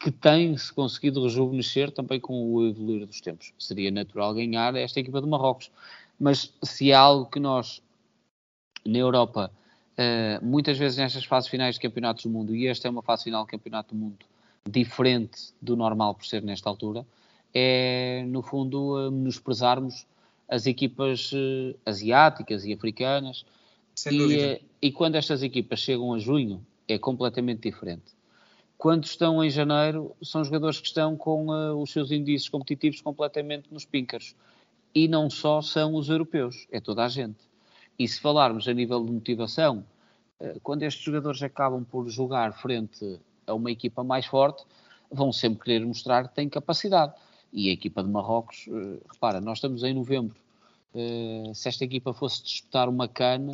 que 0.04 0.10
tem-se 0.10 0.70
conseguido 0.70 1.22
rejuvenescer 1.22 1.90
também 1.90 2.20
com 2.20 2.52
o 2.52 2.66
evoluir 2.66 3.06
dos 3.06 3.22
tempos. 3.22 3.54
Seria 3.58 3.90
natural 3.90 4.34
ganhar 4.34 4.76
esta 4.76 5.00
equipa 5.00 5.18
de 5.18 5.26
Marrocos. 5.26 5.70
Mas 6.20 6.52
se 6.62 6.92
há 6.92 7.00
algo 7.00 7.24
que 7.24 7.40
nós, 7.40 7.80
na 8.84 8.98
Europa, 8.98 9.50
uh, 9.92 10.44
muitas 10.44 10.76
vezes 10.76 10.98
nestas 10.98 11.24
fases 11.24 11.48
finais 11.48 11.76
de 11.76 11.80
campeonatos 11.80 12.22
do 12.24 12.28
mundo, 12.28 12.54
e 12.54 12.66
esta 12.66 12.86
é 12.86 12.90
uma 12.90 13.00
fase 13.00 13.24
final 13.24 13.46
de 13.46 13.50
campeonato 13.50 13.94
do 13.94 13.98
mundo 13.98 14.26
diferente 14.68 15.54
do 15.60 15.74
normal 15.74 16.14
por 16.14 16.26
ser 16.26 16.42
nesta 16.42 16.68
altura, 16.68 17.06
é, 17.54 18.24
no 18.26 18.42
fundo, 18.42 19.10
menosprezarmos 19.10 20.06
as 20.46 20.66
equipas 20.66 21.32
uh, 21.32 21.74
asiáticas 21.86 22.66
e 22.66 22.74
africanas. 22.74 23.46
E, 24.10 24.60
e 24.82 24.92
quando 24.92 25.14
estas 25.14 25.42
equipas 25.42 25.80
chegam 25.80 26.12
a 26.12 26.18
junho, 26.18 26.62
é 26.86 26.98
completamente 26.98 27.62
diferente. 27.62 28.13
Quando 28.84 29.04
estão 29.04 29.42
em 29.42 29.48
janeiro, 29.48 30.14
são 30.22 30.44
jogadores 30.44 30.78
que 30.78 30.88
estão 30.88 31.16
com 31.16 31.46
uh, 31.46 31.74
os 31.80 31.90
seus 31.90 32.10
índices 32.10 32.50
competitivos 32.50 33.00
completamente 33.00 33.72
nos 33.72 33.86
píncaros. 33.86 34.36
E 34.94 35.08
não 35.08 35.30
só 35.30 35.62
são 35.62 35.94
os 35.94 36.10
europeus, 36.10 36.66
é 36.70 36.78
toda 36.82 37.02
a 37.02 37.08
gente. 37.08 37.38
E 37.98 38.06
se 38.06 38.20
falarmos 38.20 38.68
a 38.68 38.74
nível 38.74 39.02
de 39.02 39.10
motivação, 39.10 39.86
quando 40.62 40.82
estes 40.82 41.02
jogadores 41.02 41.42
acabam 41.42 41.82
por 41.82 42.06
jogar 42.10 42.52
frente 42.52 43.18
a 43.46 43.54
uma 43.54 43.70
equipa 43.70 44.04
mais 44.04 44.26
forte, 44.26 44.62
vão 45.10 45.32
sempre 45.32 45.64
querer 45.64 45.86
mostrar 45.86 46.28
que 46.28 46.34
têm 46.34 46.50
capacidade. 46.50 47.14
E 47.50 47.70
a 47.70 47.72
equipa 47.72 48.02
de 48.02 48.10
Marrocos, 48.10 48.68
repara, 49.10 49.40
nós 49.40 49.56
estamos 49.56 49.82
em 49.82 49.94
novembro, 49.94 50.36
Uh, 50.94 51.52
se 51.52 51.68
esta 51.68 51.82
equipa 51.82 52.12
fosse 52.12 52.44
disputar 52.44 52.88
uma 52.88 53.08
cana, 53.08 53.50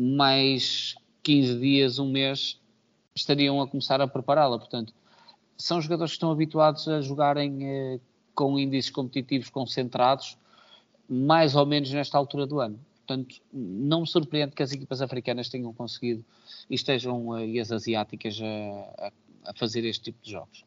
mais 0.00 0.94
15 1.24 1.58
dias, 1.58 1.98
um 1.98 2.08
mês, 2.08 2.60
estariam 3.16 3.60
a 3.60 3.66
começar 3.66 4.00
a 4.00 4.06
prepará-la. 4.06 4.58
Portanto, 4.58 4.92
são 5.56 5.80
jogadores 5.80 6.12
que 6.12 6.16
estão 6.16 6.30
habituados 6.30 6.86
a 6.86 7.00
jogarem 7.00 7.94
uh, 7.94 8.00
com 8.34 8.58
índices 8.58 8.90
competitivos 8.90 9.48
concentrados, 9.48 10.36
mais 11.08 11.56
ou 11.56 11.64
menos 11.64 11.90
nesta 11.90 12.18
altura 12.18 12.46
do 12.46 12.60
ano. 12.60 12.78
Portanto, 13.06 13.36
não 13.52 14.00
me 14.00 14.06
surpreende 14.06 14.54
que 14.54 14.62
as 14.62 14.72
equipas 14.72 15.00
africanas 15.00 15.48
tenham 15.48 15.72
conseguido 15.72 16.24
e 16.68 16.74
estejam, 16.74 17.28
uh, 17.28 17.40
e 17.40 17.58
as 17.58 17.72
asiáticas, 17.72 18.38
a, 18.42 19.12
a 19.46 19.54
fazer 19.54 19.84
este 19.84 20.04
tipo 20.04 20.22
de 20.22 20.32
jogos. 20.32 20.64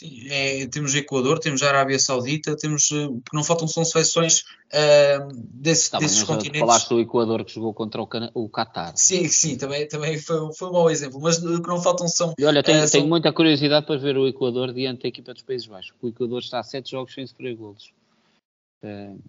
Sim, 0.00 0.30
é, 0.30 0.66
temos 0.66 0.94
Equador, 0.94 1.38
temos 1.38 1.62
a 1.62 1.68
Arábia 1.68 1.98
Saudita, 1.98 2.56
temos 2.56 2.90
eh, 2.90 3.06
que 3.06 3.36
não 3.36 3.44
faltam 3.44 3.68
são 3.68 3.84
seleções 3.84 4.44
uh, 4.72 5.30
desse, 5.52 5.90
tá, 5.90 5.98
desses 5.98 6.22
continentes. 6.22 6.60
Falaste 6.60 6.88
do 6.88 7.00
Equador 7.00 7.44
que 7.44 7.52
jogou 7.52 7.74
contra 7.74 8.00
o, 8.00 8.08
o 8.32 8.48
Qatar. 8.48 8.94
Sim, 8.96 9.28
sim, 9.28 9.58
também, 9.58 9.86
também 9.86 10.16
foi, 10.16 10.54
foi 10.54 10.68
um 10.70 10.72
mau 10.72 10.90
exemplo, 10.90 11.20
mas 11.20 11.36
o 11.44 11.60
que 11.60 11.68
não 11.68 11.82
faltam 11.82 12.08
são. 12.08 12.32
E 12.38 12.44
olha, 12.46 12.62
tenho, 12.62 12.78
uh, 12.78 12.90
tenho 12.90 13.02
são... 13.02 13.08
muita 13.10 13.30
curiosidade 13.30 13.84
para 13.84 13.98
ver 13.98 14.16
o 14.16 14.26
Equador 14.26 14.72
diante 14.72 15.02
da 15.02 15.08
equipa 15.08 15.34
dos 15.34 15.42
Países 15.42 15.66
Baixos. 15.66 15.92
O 16.00 16.08
Equador 16.08 16.38
está 16.38 16.60
a 16.60 16.62
7 16.62 16.92
jogos 16.92 17.12
sem 17.12 17.26
sofrer 17.26 17.54
golos. 17.54 17.92
Uh, 18.82 19.22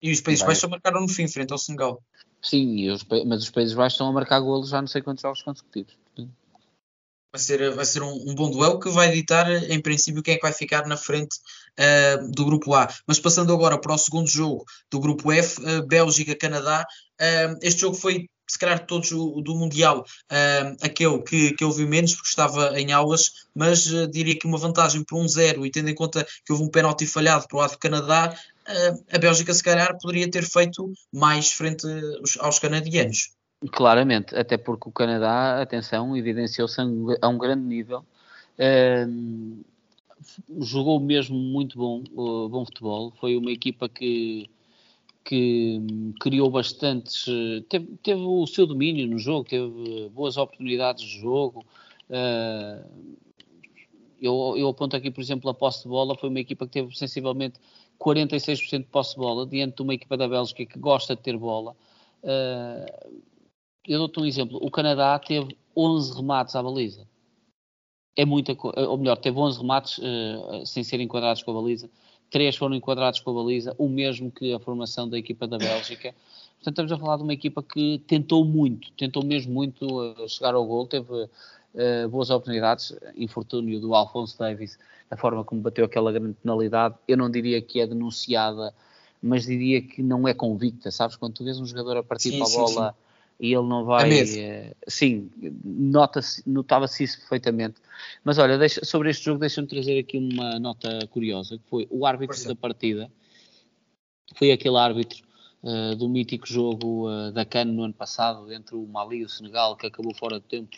e 0.00 0.12
os 0.12 0.20
Países 0.20 0.44
Baixos 0.44 0.60
só 0.60 0.68
marcaram 0.68 1.00
no 1.00 1.08
fim, 1.08 1.26
frente 1.26 1.50
ao 1.50 1.58
Senegal. 1.58 2.00
Sim, 2.40 2.88
os, 2.88 3.04
mas 3.26 3.42
os 3.42 3.50
Países 3.50 3.74
Baixos 3.74 3.94
estão 3.94 4.06
a 4.06 4.12
marcar 4.12 4.38
golos 4.38 4.68
já 4.68 4.80
não 4.80 4.86
sei 4.86 5.02
quantos 5.02 5.22
jogos 5.22 5.42
consecutivos. 5.42 5.92
Portanto 6.04 6.41
vai 7.32 7.40
ser, 7.40 7.74
vai 7.74 7.84
ser 7.84 8.02
um, 8.02 8.12
um, 8.12 8.34
bom 8.34 8.50
duelo 8.50 8.78
que 8.78 8.90
vai 8.90 9.10
ditar, 9.10 9.50
em 9.50 9.80
princípio, 9.80 10.22
quem 10.22 10.34
é 10.34 10.36
que 10.36 10.42
vai 10.42 10.52
ficar 10.52 10.86
na 10.86 10.96
frente 10.96 11.38
uh, 11.80 12.30
do 12.30 12.44
grupo 12.44 12.74
A. 12.74 12.86
Mas 13.06 13.18
passando 13.18 13.52
agora 13.52 13.80
para 13.80 13.94
o 13.94 13.98
segundo 13.98 14.28
jogo 14.28 14.64
do 14.90 15.00
grupo 15.00 15.32
F, 15.32 15.60
uh, 15.62 15.86
Bélgica-Canadá, 15.86 16.84
uh, 17.20 17.58
este 17.62 17.80
jogo 17.80 17.96
foi, 17.96 18.28
se 18.46 18.58
calhar, 18.58 18.84
todos 18.84 19.10
o, 19.12 19.40
do 19.40 19.54
Mundial, 19.54 20.04
aquele 20.82 21.22
que, 21.22 21.54
que 21.54 21.64
eu 21.64 21.72
vi 21.72 21.86
menos, 21.86 22.14
porque 22.14 22.28
estava 22.28 22.78
em 22.78 22.92
aulas, 22.92 23.46
mas 23.54 23.84
diria 24.10 24.38
que 24.38 24.46
uma 24.46 24.58
vantagem 24.58 25.02
por 25.04 25.18
1-0, 25.24 25.64
e 25.64 25.70
tendo 25.70 25.88
em 25.88 25.94
conta 25.94 26.26
que 26.44 26.52
houve 26.52 26.64
um 26.64 26.68
pênalti 26.68 27.06
falhado 27.06 27.46
para 27.48 27.56
o 27.56 27.60
lado 27.60 27.70
do 27.70 27.78
Canadá, 27.78 28.36
a 29.10 29.18
Bélgica, 29.18 29.54
se 29.54 29.62
calhar, 29.62 29.96
poderia 29.98 30.30
ter 30.30 30.44
feito 30.44 30.92
mais 31.10 31.50
frente 31.50 31.86
aos 32.40 32.58
canadianos. 32.58 33.30
Claramente, 33.70 34.34
até 34.34 34.56
porque 34.56 34.88
o 34.88 34.92
Canadá, 34.92 35.62
atenção, 35.62 36.16
evidenciou-se 36.16 36.80
a 36.80 37.28
um 37.28 37.38
grande 37.38 37.64
nível. 37.64 38.04
Uh, 38.58 39.64
jogou 40.60 40.98
mesmo 40.98 41.36
muito 41.36 41.78
bom, 41.78 42.02
bom 42.48 42.64
futebol. 42.64 43.12
Foi 43.20 43.36
uma 43.36 43.52
equipa 43.52 43.88
que, 43.88 44.50
que 45.24 45.80
criou 46.20 46.50
bastantes. 46.50 47.26
Teve, 47.68 47.86
teve, 48.02 48.20
o 48.20 48.46
seu 48.46 48.66
domínio 48.66 49.06
no 49.06 49.18
jogo, 49.18 49.48
teve 49.48 50.08
boas 50.10 50.36
oportunidades 50.36 51.04
de 51.04 51.20
jogo. 51.20 51.64
Uh, 52.10 53.16
eu, 54.20 54.54
eu 54.56 54.68
aponto 54.68 54.96
aqui, 54.96 55.10
por 55.10 55.20
exemplo, 55.20 55.50
a 55.50 55.54
posse 55.54 55.82
de 55.82 55.88
bola. 55.88 56.16
Foi 56.16 56.28
uma 56.28 56.40
equipa 56.40 56.66
que 56.66 56.72
teve 56.72 56.96
sensivelmente 56.96 57.58
46% 57.98 58.78
de 58.78 58.84
posse 58.84 59.14
de 59.14 59.18
bola, 59.18 59.46
diante 59.46 59.76
de 59.76 59.82
uma 59.82 59.94
equipa 59.94 60.16
da 60.16 60.28
Bélgica 60.28 60.64
que 60.66 60.78
gosta 60.78 61.14
de 61.14 61.22
ter 61.22 61.36
bola. 61.36 61.76
Uh, 62.22 63.22
eu 63.86 63.98
dou-te 63.98 64.20
um 64.20 64.24
exemplo. 64.24 64.58
O 64.62 64.70
Canadá 64.70 65.18
teve 65.18 65.56
11 65.76 66.14
remates 66.14 66.54
à 66.54 66.62
baliza. 66.62 67.06
É 68.14 68.24
muita 68.24 68.56
ou 68.88 68.98
melhor, 68.98 69.16
teve 69.16 69.38
11 69.38 69.58
remates 69.58 69.98
uh, 69.98 70.66
sem 70.66 70.84
serem 70.84 71.06
enquadrados 71.06 71.42
com 71.42 71.50
a 71.50 71.54
baliza. 71.54 71.88
Três 72.30 72.56
foram 72.56 72.74
enquadrados 72.74 73.20
com 73.20 73.30
a 73.30 73.42
baliza, 73.42 73.74
o 73.78 73.88
mesmo 73.88 74.30
que 74.30 74.52
a 74.52 74.58
formação 74.58 75.08
da 75.08 75.18
equipa 75.18 75.46
da 75.46 75.58
Bélgica. 75.58 76.14
Portanto, 76.56 76.84
estamos 76.84 76.92
a 76.92 76.98
falar 76.98 77.16
de 77.16 77.22
uma 77.24 77.32
equipa 77.32 77.62
que 77.62 77.98
tentou 78.06 78.44
muito, 78.44 78.92
tentou 78.92 79.24
mesmo 79.24 79.52
muito 79.52 79.86
uh, 79.86 80.28
chegar 80.28 80.54
ao 80.54 80.64
gol, 80.64 80.86
teve 80.86 81.10
uh, 81.12 82.08
boas 82.08 82.30
oportunidades, 82.30 82.94
infortúnio 83.16 83.80
do 83.80 83.94
Alphonse 83.94 84.38
Davis, 84.38 84.78
a 85.10 85.16
forma 85.16 85.44
como 85.44 85.60
bateu 85.60 85.84
aquela 85.84 86.12
grande 86.12 86.34
penalidade, 86.34 86.94
eu 87.08 87.16
não 87.16 87.30
diria 87.30 87.60
que 87.60 87.80
é 87.80 87.86
denunciada, 87.86 88.72
mas 89.20 89.44
diria 89.44 89.82
que 89.82 90.02
não 90.02 90.26
é 90.28 90.32
convicta, 90.32 90.90
sabes? 90.90 91.16
Quando 91.16 91.34
tu 91.34 91.44
vês 91.44 91.58
um 91.58 91.66
jogador 91.66 91.96
a 91.96 92.02
partir 92.02 92.30
sim, 92.30 92.38
para 92.38 92.46
a 92.46 92.50
bola 92.50 92.90
sim, 92.90 93.11
e 93.38 93.52
ele 93.52 93.66
não 93.66 93.84
vai. 93.84 94.10
É 94.38 94.72
sim, 94.86 95.30
nota-se, 95.64 96.42
notava-se 96.48 97.04
isso 97.04 97.18
perfeitamente. 97.18 97.80
Mas 98.24 98.38
olha, 98.38 98.58
deixa, 98.58 98.84
sobre 98.84 99.10
este 99.10 99.24
jogo, 99.24 99.40
deixa-me 99.40 99.66
trazer 99.66 99.98
aqui 99.98 100.18
uma 100.18 100.58
nota 100.58 101.06
curiosa, 101.10 101.58
que 101.58 101.64
foi 101.68 101.86
o 101.90 102.06
árbitro 102.06 102.44
da 102.46 102.54
partida, 102.54 103.10
foi 104.36 104.52
aquele 104.52 104.76
árbitro 104.76 105.22
uh, 105.62 105.94
do 105.96 106.08
mítico 106.08 106.46
jogo 106.46 107.08
uh, 107.10 107.32
da 107.32 107.44
CAN 107.44 107.66
no 107.66 107.82
ano 107.82 107.94
passado, 107.94 108.52
entre 108.52 108.74
o 108.74 108.86
Mali 108.86 109.18
e 109.18 109.24
o 109.24 109.28
Senegal, 109.28 109.76
que 109.76 109.86
acabou 109.86 110.14
fora 110.14 110.38
de 110.38 110.46
tempo. 110.46 110.76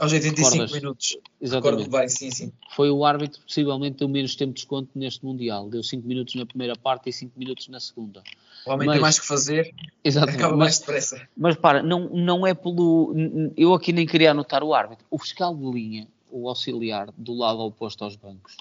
Aos 0.00 0.12
85 0.12 0.50
Recordas? 0.50 0.72
minutos. 0.72 1.18
Exatamente. 1.40 1.90
Bem, 1.90 2.08
sim, 2.08 2.30
sim. 2.30 2.52
Foi 2.74 2.90
o 2.90 3.04
árbitro 3.04 3.40
que 3.40 3.46
possivelmente 3.46 3.98
deu 3.98 4.08
menos 4.08 4.34
tempo 4.34 4.52
de 4.52 4.60
desconto 4.60 4.90
neste 4.94 5.24
Mundial. 5.24 5.68
Deu 5.68 5.82
5 5.82 6.06
minutos 6.06 6.34
na 6.34 6.46
primeira 6.46 6.74
parte 6.76 7.10
e 7.10 7.12
5 7.12 7.38
minutos 7.38 7.68
na 7.68 7.80
segunda. 7.80 8.22
O 8.66 8.70
homem 8.70 8.86
mas, 8.86 8.94
tem 8.94 9.02
mais 9.02 9.20
que 9.20 9.26
fazer, 9.26 9.74
exatamente, 10.04 10.38
acaba 10.38 10.56
mais 10.56 10.78
depressa. 10.78 11.28
Mas 11.36 11.56
para, 11.56 11.82
não, 11.82 12.08
não 12.10 12.46
é 12.46 12.54
pelo. 12.54 13.14
Eu 13.56 13.74
aqui 13.74 13.92
nem 13.92 14.06
queria 14.06 14.30
anotar 14.30 14.62
o 14.62 14.72
árbitro. 14.72 15.04
O 15.10 15.18
fiscal 15.18 15.54
de 15.54 15.64
linha, 15.64 16.06
o 16.30 16.48
auxiliar, 16.48 17.12
do 17.16 17.34
lado 17.34 17.60
oposto 17.60 18.04
aos 18.04 18.16
bancos, 18.16 18.56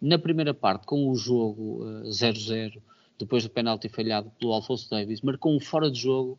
na 0.00 0.18
primeira 0.18 0.54
parte, 0.54 0.86
com 0.86 1.10
o 1.10 1.16
jogo 1.16 1.84
0-0, 2.04 2.76
uh, 2.76 2.82
depois 3.18 3.42
do 3.42 3.50
penalti 3.50 3.88
falhado 3.88 4.30
pelo 4.38 4.52
Alfonso 4.52 4.88
Davis, 4.88 5.20
marcou 5.22 5.54
um 5.54 5.58
fora 5.58 5.90
de 5.90 5.98
jogo 5.98 6.38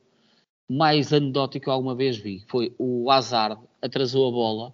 mais 0.70 1.12
anedótico 1.12 1.66
que 1.66 1.70
alguma 1.70 1.96
vez 1.96 2.18
vi. 2.18 2.44
Foi 2.48 2.74
o 2.78 3.10
Hazard 3.10 3.60
atrasou 3.82 4.28
a 4.28 4.32
bola, 4.32 4.74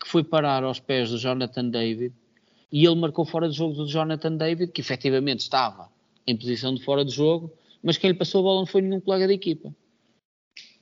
que 0.00 0.08
foi 0.08 0.24
parar 0.24 0.64
aos 0.64 0.80
pés 0.80 1.10
do 1.10 1.18
Jonathan 1.18 1.68
David, 1.68 2.14
e 2.72 2.86
ele 2.86 2.96
marcou 2.96 3.24
fora 3.24 3.48
de 3.48 3.54
jogo 3.54 3.74
do 3.74 3.86
Jonathan 3.86 4.36
David, 4.36 4.72
que 4.72 4.80
efetivamente 4.80 5.40
estava 5.40 5.88
em 6.26 6.36
posição 6.36 6.74
de 6.74 6.82
fora 6.82 7.04
de 7.04 7.10
jogo, 7.10 7.52
mas 7.82 7.96
quem 7.96 8.10
lhe 8.10 8.16
passou 8.16 8.40
a 8.40 8.42
bola 8.42 8.60
não 8.60 8.66
foi 8.66 8.80
nenhum 8.80 9.00
colega 9.00 9.26
da 9.26 9.32
equipa. 9.32 9.74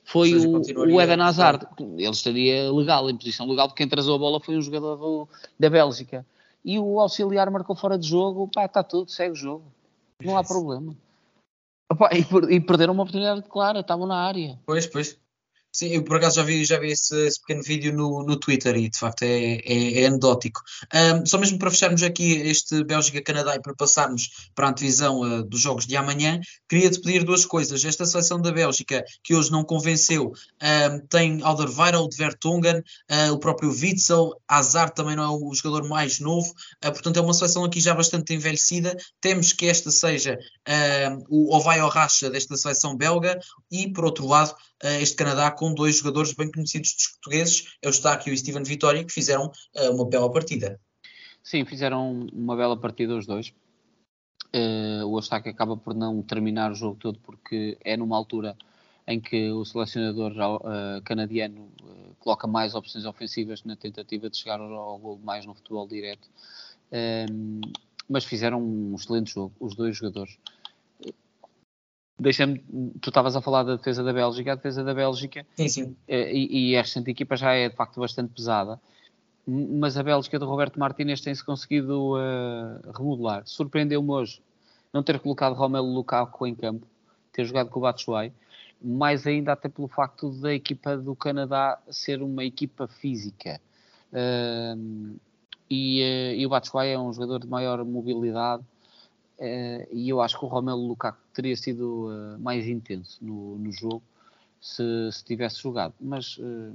Foi 0.04 0.30
seja, 0.30 0.48
o, 0.48 0.94
o 0.94 1.00
Eden 1.00 1.20
Hazard. 1.20 1.66
Ele 1.80 2.08
estaria 2.10 2.72
legal, 2.72 3.10
em 3.10 3.16
posição 3.16 3.46
legal, 3.48 3.66
porque 3.66 3.78
quem 3.78 3.86
atrasou 3.86 4.14
a 4.14 4.18
bola 4.18 4.40
foi 4.40 4.56
um 4.56 4.62
jogador 4.62 4.96
do, 4.96 5.28
da 5.58 5.68
Bélgica. 5.68 6.24
E 6.64 6.78
o 6.78 7.00
auxiliar 7.00 7.50
marcou 7.50 7.74
fora 7.74 7.98
de 7.98 8.08
jogo, 8.08 8.48
pá, 8.52 8.66
está 8.66 8.82
tudo, 8.82 9.10
segue 9.10 9.32
o 9.32 9.36
jogo. 9.36 9.64
Não 10.22 10.36
há 10.36 10.44
problema. 10.44 10.96
Opa, 11.90 12.10
e, 12.12 12.54
e, 12.54 12.60
perderam 12.60 12.92
uma 12.92 13.02
oportunidade 13.02 13.42
clara, 13.48 13.80
estavam 13.80 14.06
na 14.06 14.16
área. 14.16 14.58
Pois, 14.66 14.86
pois. 14.86 15.18
Sim, 15.76 15.88
eu 15.88 16.02
por 16.02 16.16
acaso 16.16 16.36
já 16.36 16.42
vi, 16.42 16.64
já 16.64 16.78
vi 16.78 16.90
esse, 16.90 17.14
esse 17.26 17.38
pequeno 17.38 17.62
vídeo 17.62 17.92
no, 17.92 18.22
no 18.22 18.38
Twitter 18.38 18.74
e 18.76 18.88
de 18.88 18.98
facto 18.98 19.24
é, 19.24 19.56
é, 19.56 20.00
é 20.00 20.06
anedótico. 20.06 20.62
Um, 20.94 21.26
só 21.26 21.36
mesmo 21.36 21.58
para 21.58 21.70
fecharmos 21.70 22.02
aqui 22.02 22.32
este 22.32 22.82
Bélgica-Canadá 22.82 23.56
e 23.56 23.60
para 23.60 23.74
passarmos 23.74 24.48
para 24.54 24.68
a 24.68 24.70
antevisão 24.70 25.20
uh, 25.20 25.44
dos 25.44 25.60
jogos 25.60 25.86
de 25.86 25.94
amanhã, 25.94 26.40
queria-te 26.66 26.98
pedir 27.02 27.24
duas 27.24 27.44
coisas. 27.44 27.84
Esta 27.84 28.06
seleção 28.06 28.40
da 28.40 28.50
Bélgica, 28.50 29.04
que 29.22 29.34
hoje 29.34 29.52
não 29.52 29.62
convenceu, 29.64 30.32
um, 30.32 31.06
tem 31.10 31.42
Alderweireld, 31.42 32.16
Vertonghen, 32.16 32.78
uh, 32.78 33.32
o 33.32 33.38
próprio 33.38 33.68
Witzel, 33.68 34.30
Hazard 34.48 34.94
também 34.94 35.14
não 35.14 35.24
é 35.24 35.28
o 35.28 35.52
jogador 35.52 35.86
mais 35.86 36.20
novo, 36.20 36.54
uh, 36.86 36.90
portanto 36.90 37.18
é 37.18 37.20
uma 37.20 37.34
seleção 37.34 37.64
aqui 37.64 37.82
já 37.82 37.92
bastante 37.92 38.32
envelhecida. 38.32 38.96
Temos 39.20 39.52
que 39.52 39.66
esta 39.66 39.90
seja 39.90 40.38
o 41.28 41.54
Ovai 41.54 41.80
Racha 41.86 42.30
desta 42.30 42.56
seleção 42.56 42.96
belga 42.96 43.38
e, 43.70 43.92
por 43.92 44.06
outro 44.06 44.26
lado, 44.26 44.54
este 44.82 45.16
Canadá 45.16 45.50
com 45.50 45.72
dois 45.72 45.98
jogadores 45.98 46.32
bem 46.34 46.50
conhecidos 46.50 46.94
dos 46.94 47.08
portugueses, 47.08 47.76
é 47.82 47.86
o 47.86 47.88
Eustáquio 47.88 48.30
e 48.30 48.34
o 48.34 48.38
Steven 48.38 48.62
Vitória, 48.62 49.04
que 49.04 49.12
fizeram 49.12 49.50
uh, 49.76 49.90
uma 49.94 50.08
bela 50.08 50.30
partida. 50.30 50.80
Sim, 51.42 51.64
fizeram 51.64 52.26
uma 52.32 52.56
bela 52.56 52.76
partida 52.76 53.16
os 53.16 53.26
dois. 53.26 53.52
Uh, 54.54 55.06
o 55.06 55.18
Eustáquio 55.18 55.50
acaba 55.50 55.76
por 55.76 55.94
não 55.94 56.22
terminar 56.22 56.72
o 56.72 56.74
jogo 56.74 56.96
todo 56.96 57.18
porque 57.20 57.76
é 57.84 57.96
numa 57.96 58.16
altura 58.16 58.56
em 59.08 59.20
que 59.20 59.52
o 59.52 59.64
selecionador 59.64 60.32
canadiano 61.04 61.70
coloca 62.18 62.48
mais 62.48 62.74
opções 62.74 63.04
ofensivas 63.04 63.62
na 63.62 63.76
tentativa 63.76 64.28
de 64.28 64.36
chegar 64.36 64.58
ao 64.60 64.98
gol 64.98 65.20
mais 65.22 65.46
no 65.46 65.54
futebol 65.54 65.86
direto. 65.86 66.28
mas 68.08 68.24
fizeram 68.24 68.60
um 68.60 68.96
excelente 68.96 69.32
jogo, 69.32 69.54
os 69.60 69.76
dois 69.76 69.96
jogadores. 69.96 70.36
Deixa-me, 72.18 72.58
tu 73.00 73.10
estavas 73.10 73.36
a 73.36 73.42
falar 73.42 73.62
da 73.62 73.76
defesa 73.76 74.02
da 74.02 74.12
Bélgica, 74.12 74.52
a 74.52 74.54
defesa 74.54 74.82
da 74.82 74.94
Bélgica 74.94 75.46
sim, 75.54 75.68
sim. 75.68 75.96
Eh, 76.08 76.32
e, 76.34 76.70
e 76.70 76.74
esta 76.74 76.98
equipa 77.10 77.36
já 77.36 77.52
é 77.52 77.68
de 77.68 77.76
facto 77.76 78.00
bastante 78.00 78.32
pesada, 78.32 78.80
mas 79.46 79.98
a 79.98 80.02
Bélgica 80.02 80.38
do 80.38 80.46
Roberto 80.46 80.80
Martínez 80.80 81.20
tem-se 81.20 81.44
conseguido 81.44 82.14
uh, 82.14 82.90
remodelar. 82.92 83.42
Surpreendeu-me 83.44 84.10
hoje 84.10 84.40
não 84.92 85.02
ter 85.02 85.20
colocado 85.20 85.54
Romelu 85.54 85.86
Lukaku 85.86 86.46
em 86.46 86.54
campo, 86.54 86.86
ter 87.32 87.44
jogado 87.44 87.68
com 87.68 87.78
o 87.78 87.82
Batshuayi, 87.82 88.32
mais 88.82 89.26
ainda 89.26 89.52
até 89.52 89.68
pelo 89.68 89.86
facto 89.86 90.30
da 90.30 90.54
equipa 90.54 90.96
do 90.96 91.14
Canadá 91.14 91.78
ser 91.90 92.22
uma 92.22 92.44
equipa 92.44 92.88
física. 92.88 93.60
Uh, 94.10 95.16
e, 95.68 96.00
uh, 96.00 96.40
e 96.40 96.46
o 96.46 96.48
Batshuayi 96.48 96.92
é 96.92 96.98
um 96.98 97.12
jogador 97.12 97.40
de 97.40 97.46
maior 97.46 97.84
mobilidade 97.84 98.64
Uh, 99.38 99.86
e 99.92 100.08
eu 100.08 100.22
acho 100.22 100.38
que 100.38 100.44
o 100.46 100.48
Romelu 100.48 100.88
Lukaku 100.88 101.18
teria 101.34 101.54
sido 101.56 102.08
uh, 102.08 102.38
mais 102.38 102.66
intenso 102.66 103.22
no, 103.22 103.58
no 103.58 103.70
jogo 103.70 104.02
se, 104.58 104.82
se, 105.12 105.22
tivesse 105.22 105.60
jogado, 105.60 105.92
mas 106.00 106.38
uh, 106.38 106.74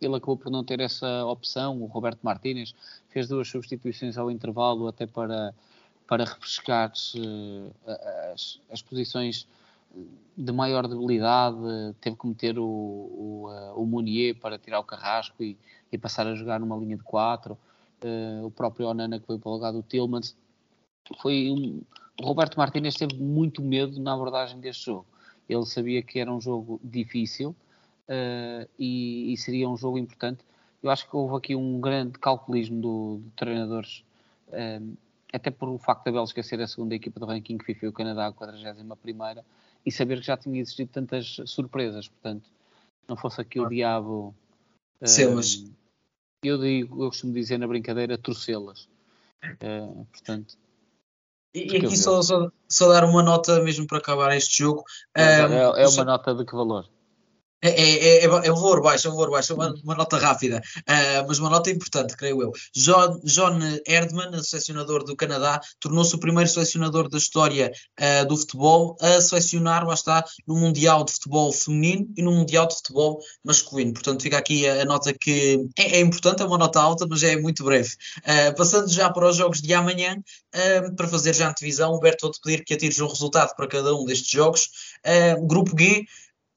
ele 0.00 0.16
acabou 0.16 0.36
por 0.36 0.50
não 0.50 0.64
ter 0.64 0.80
essa 0.80 1.24
opção. 1.26 1.80
O 1.80 1.86
Roberto 1.86 2.18
Martínez 2.22 2.74
fez 3.08 3.28
duas 3.28 3.48
substituições 3.48 4.18
ao 4.18 4.32
intervalo 4.32 4.88
até 4.88 5.06
para, 5.06 5.54
para 6.08 6.24
refrescar 6.24 6.90
as, 6.90 8.60
as, 8.68 8.82
posições 8.82 9.46
de 10.36 10.52
maior 10.52 10.88
debilidade. 10.88 11.56
Teve 12.00 12.16
que 12.16 12.26
meter 12.26 12.58
o, 12.58 12.64
o, 12.64 13.48
o 13.76 13.86
Munier 13.86 14.34
para 14.34 14.58
tirar 14.58 14.80
o 14.80 14.84
carrasco 14.84 15.42
e, 15.42 15.56
e, 15.90 15.96
passar 15.96 16.26
a 16.26 16.34
jogar 16.34 16.60
numa 16.60 16.76
linha 16.76 16.96
de 16.96 17.02
quatro. 17.02 17.56
o 18.44 18.50
próprio 18.50 18.88
Onana 18.88 19.18
que 19.18 19.26
foi 19.26 19.38
para 19.38 19.48
o 19.48 19.52
lugar 19.54 19.72
do 19.72 19.82
Tillmans 19.82 20.36
foi 21.20 21.50
um, 21.50 21.80
o 22.20 22.26
Roberto 22.26 22.56
Martínez 22.56 22.94
teve 22.94 23.14
muito 23.16 23.62
medo 23.62 24.00
na 24.00 24.14
abordagem 24.14 24.58
deste 24.58 24.86
jogo. 24.86 25.06
Ele 25.48 25.64
sabia 25.66 26.02
que 26.02 26.18
era 26.18 26.32
um 26.32 26.40
jogo 26.40 26.80
difícil 26.82 27.54
uh, 28.08 28.68
e, 28.78 29.32
e, 29.32 29.36
seria 29.36 29.68
um 29.68 29.76
jogo 29.76 29.98
importante. 29.98 30.40
Eu 30.82 30.90
acho 30.90 31.08
que 31.08 31.14
houve 31.16 31.36
aqui 31.36 31.54
um 31.54 31.80
grande 31.80 32.18
calculismo 32.18 32.80
do, 32.80 33.16
do 33.18 33.30
treinadores, 33.36 34.02
uh, 34.48 34.96
até 35.32 35.50
por 35.50 35.68
o 35.68 35.78
facto 35.78 36.04
da 36.04 36.12
Bélgica 36.12 36.42
ser 36.42 36.60
a 36.60 36.66
segunda 36.66 36.94
equipa 36.94 37.20
do 37.20 37.26
ranking 37.26 37.58
FIFA 37.58 37.86
e 37.86 37.88
o 37.88 37.92
Canadá 37.92 38.26
a 38.26 38.32
41 38.32 38.96
primeira, 38.96 39.44
e 39.84 39.92
saber 39.92 40.20
que 40.20 40.26
já 40.26 40.36
tinha 40.36 40.60
existido 40.60 40.90
tantas 40.92 41.40
surpresas. 41.46 42.08
Portanto, 42.08 42.48
não 43.06 43.16
fosse 43.16 43.40
aqui 43.40 43.60
o 43.60 43.68
diabo. 43.68 44.34
Uh, 45.00 45.06
Sim, 45.06 45.34
mas... 45.34 45.64
Eu, 46.42 46.58
digo, 46.58 47.02
eu 47.02 47.08
costumo 47.08 47.32
dizer 47.32 47.58
na 47.58 47.66
brincadeira, 47.66 48.16
torcê-las. 48.16 48.88
portanto, 50.12 50.56
e, 51.64 51.76
aqui 51.76 51.96
só, 51.96 52.20
só, 52.22 52.48
só, 52.68 52.88
dar 52.92 53.04
uma 53.04 53.22
nota 53.22 53.60
mesmo 53.60 53.86
para 53.86 53.98
acabar 53.98 54.36
este 54.36 54.58
jogo. 54.58 54.84
É, 55.14 55.46
um, 55.46 55.76
é 55.76 55.88
uma 55.88 56.04
nota 56.04 56.34
de 56.34 56.44
que 56.44 56.54
valor? 56.54 56.86
É, 57.66 57.70
é, 57.70 58.18
é, 58.18 58.24
é, 58.24 58.28
valor 58.28 58.80
baixo, 58.80 59.08
é 59.08 59.10
valor 59.10 59.30
baixo, 59.30 59.54
uma, 59.54 59.74
uma 59.82 59.94
nota 59.96 60.16
rápida, 60.16 60.62
uh, 60.78 61.26
mas 61.26 61.38
uma 61.38 61.50
nota 61.50 61.70
importante, 61.70 62.16
creio 62.16 62.40
eu. 62.40 62.52
John, 62.74 63.18
John 63.24 63.58
Erdman, 63.86 64.40
selecionador 64.42 65.04
do 65.04 65.16
Canadá, 65.16 65.60
tornou-se 65.80 66.14
o 66.14 66.18
primeiro 66.18 66.48
selecionador 66.48 67.08
da 67.08 67.18
história 67.18 67.72
uh, 68.00 68.26
do 68.26 68.36
futebol 68.36 68.96
a 69.00 69.20
selecionar, 69.20 69.84
lá 69.84 69.94
está, 69.94 70.24
no 70.46 70.54
Mundial 70.54 71.04
de 71.04 71.12
Futebol 71.12 71.52
Feminino 71.52 72.06
e 72.16 72.22
no 72.22 72.30
Mundial 72.30 72.68
de 72.68 72.76
Futebol 72.76 73.18
Masculino. 73.44 73.92
Portanto, 73.92 74.22
fica 74.22 74.38
aqui 74.38 74.68
a, 74.68 74.82
a 74.82 74.84
nota 74.84 75.12
que 75.12 75.66
é, 75.76 75.96
é, 75.96 76.00
importante, 76.00 76.42
é 76.42 76.46
uma 76.46 76.58
nota 76.58 76.80
alta, 76.80 77.04
mas 77.08 77.22
é 77.24 77.36
muito 77.36 77.64
breve. 77.64 77.90
Uh, 78.18 78.54
passando 78.56 78.88
já 78.88 79.10
para 79.10 79.28
os 79.28 79.36
jogos 79.36 79.60
de 79.60 79.74
amanhã, 79.74 80.16
para 80.96 81.08
fazer 81.08 81.34
já 81.34 81.48
a 81.48 81.50
antevisão, 81.50 81.92
o 81.92 82.00
Berto, 82.00 82.26
vou-te 82.26 82.40
pedir 82.40 82.64
que 82.64 82.74
atires 82.74 82.98
um 83.00 83.06
resultado 83.06 83.54
para 83.54 83.66
cada 83.66 83.94
um 83.94 84.04
destes 84.04 84.30
jogos. 84.30 84.68
grupo 85.46 85.76
G. 85.78 86.06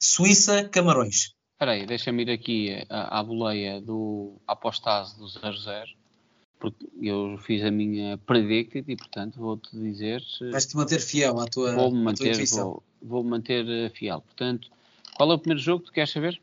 Suíça, 0.02 0.68
Camarões. 0.70 1.36
Espera 1.54 1.74
aí, 1.74 1.86
deixa-me 1.86 2.24
ir 2.24 2.32
aqui 2.32 2.86
à, 2.90 3.20
à 3.20 3.24
boleia 3.24 3.82
do 3.82 4.40
apostase 4.48 5.18
do 5.18 5.26
0-0 5.26 6.00
porque 6.60 6.86
eu 7.02 7.38
fiz 7.38 7.64
a 7.64 7.72
minha 7.72 8.18
predicted 8.18 8.84
e, 8.88 8.96
portanto, 8.96 9.40
vou-te 9.40 9.70
dizer. 9.72 10.22
Vais-te 10.52 10.76
manter 10.76 11.00
fiel 11.00 11.40
à 11.40 11.46
tua, 11.46 11.74
vou 11.74 11.90
-me 11.90 12.04
manter, 12.04 12.46
vou, 12.48 12.84
vou 13.02 13.24
manter 13.24 13.68
eh, 13.68 13.90
fiel. 13.90 14.22
Portanto, 14.22 14.70
qual 15.16 15.32
é 15.32 15.36
o 15.36 15.40
primeiro 15.40 15.62
jogo 15.62 15.80
que 15.80 15.86
tu 15.88 15.94
queres 15.94 16.12
saber? 16.12 16.40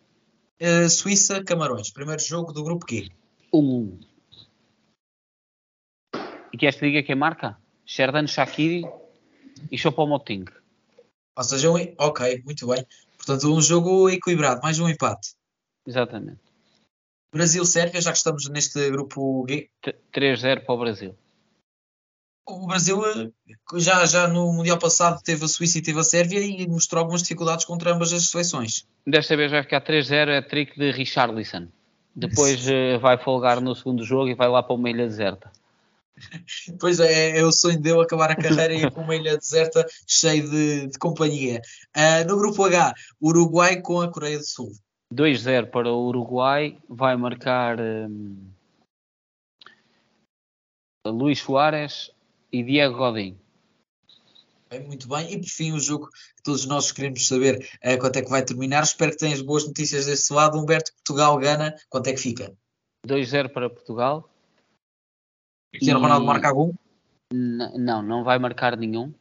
Uh, 0.60 0.88
Suíça, 0.88 1.44
Camarões. 1.44 1.90
Primeiro 1.90 2.22
jogo 2.22 2.50
do 2.52 2.64
grupo 2.64 2.86
Q. 2.86 3.10
Um. 3.52 3.98
E 6.50 6.56
queres 6.58 6.76
que 6.76 6.86
diga 6.86 7.02
quem 7.02 7.14
marca? 7.14 7.58
Sherdan 7.84 8.26
Shakiri 8.26 8.84
e 9.70 9.76
Choupo-Moting. 9.76 10.46
Ou 11.36 11.44
seja, 11.44 11.70
ok, 11.98 12.42
muito 12.46 12.66
bem. 12.66 12.86
Portanto, 13.26 13.52
um 13.52 13.60
jogo 13.60 14.08
equilibrado, 14.08 14.60
mais 14.62 14.78
um 14.78 14.88
empate. 14.88 15.34
Exatamente. 15.84 16.38
Brasil-Sérvia, 17.34 18.00
já 18.00 18.12
que 18.12 18.18
estamos 18.18 18.48
neste 18.48 18.88
grupo 18.88 19.44
G. 19.48 19.68
3-0 20.14 20.64
para 20.64 20.74
o 20.74 20.78
Brasil. 20.78 21.18
O 22.48 22.68
Brasil 22.68 23.04
eh, 23.04 23.28
já, 23.74 24.06
já 24.06 24.28
no 24.28 24.52
Mundial 24.52 24.78
passado 24.78 25.20
teve 25.24 25.44
a 25.44 25.48
Suíça 25.48 25.78
e 25.78 25.82
teve 25.82 25.98
a 25.98 26.04
Sérvia 26.04 26.38
e 26.38 26.68
mostrou 26.68 27.00
algumas 27.00 27.22
dificuldades 27.22 27.64
contra 27.64 27.92
ambas 27.92 28.12
as 28.12 28.30
seleções. 28.30 28.86
Desta 29.04 29.36
vez 29.36 29.50
vai 29.50 29.64
ficar 29.64 29.80
3-0, 29.80 30.28
é 30.28 30.40
trick 30.40 30.78
de 30.78 30.92
Richarlison. 30.92 31.66
Depois 32.14 32.64
uh, 32.68 33.00
vai 33.00 33.18
folgar 33.18 33.60
no 33.60 33.74
segundo 33.74 34.04
jogo 34.04 34.28
e 34.28 34.34
vai 34.34 34.48
lá 34.48 34.62
para 34.62 34.76
uma 34.76 34.88
ilha 34.88 35.04
deserta. 35.04 35.50
Pois 36.80 37.00
é, 37.00 37.38
é 37.38 37.44
o 37.44 37.52
sonho 37.52 37.80
dele 37.80 38.00
acabar 38.00 38.30
a 38.30 38.36
carreira 38.36 38.74
e 38.74 38.82
ir 38.82 38.90
para 38.90 39.02
uma 39.02 39.14
ilha 39.14 39.36
deserta 39.36 39.86
cheio 40.06 40.48
de, 40.48 40.86
de 40.88 40.98
companhia. 40.98 41.60
Uh, 41.96 42.26
no 42.28 42.36
grupo 42.36 42.64
H, 42.64 42.94
Uruguai 43.22 43.80
com 43.80 44.00
a 44.00 44.10
Coreia 44.10 44.38
do 44.38 44.46
Sul. 44.46 44.72
2-0 45.14 45.70
para 45.70 45.90
o 45.90 46.08
Uruguai, 46.08 46.78
vai 46.88 47.16
marcar 47.16 47.78
um, 47.80 48.36
Luís 51.06 51.38
Soares 51.40 52.10
e 52.52 52.62
Diego 52.62 52.96
Godin. 52.96 53.38
muito 54.84 55.08
bem, 55.08 55.32
e 55.32 55.38
por 55.38 55.48
fim 55.48 55.72
o 55.72 55.78
jogo 55.78 56.08
que 56.08 56.42
todos 56.42 56.66
nós 56.66 56.90
queremos 56.90 57.26
saber 57.26 57.68
uh, 57.84 57.98
quanto 57.98 58.16
é 58.16 58.22
que 58.22 58.30
vai 58.30 58.44
terminar. 58.44 58.82
Espero 58.82 59.12
que 59.12 59.18
tenhas 59.18 59.40
boas 59.40 59.66
notícias 59.66 60.06
desse 60.06 60.32
lado. 60.32 60.58
Humberto, 60.58 60.92
Portugal-Gana, 60.94 61.76
quanto 61.88 62.08
é 62.08 62.12
que 62.12 62.20
fica? 62.20 62.52
2-0 63.06 63.50
para 63.50 63.70
Portugal. 63.70 64.28
Cristiano 65.76 66.00
e... 66.00 66.02
Ronaldo 66.02 66.26
marca 66.26 66.48
algum? 66.48 66.72
não, 67.32 68.02
não 68.02 68.22
vai 68.22 68.38
marcar 68.38 68.76
nenhum. 68.76 69.12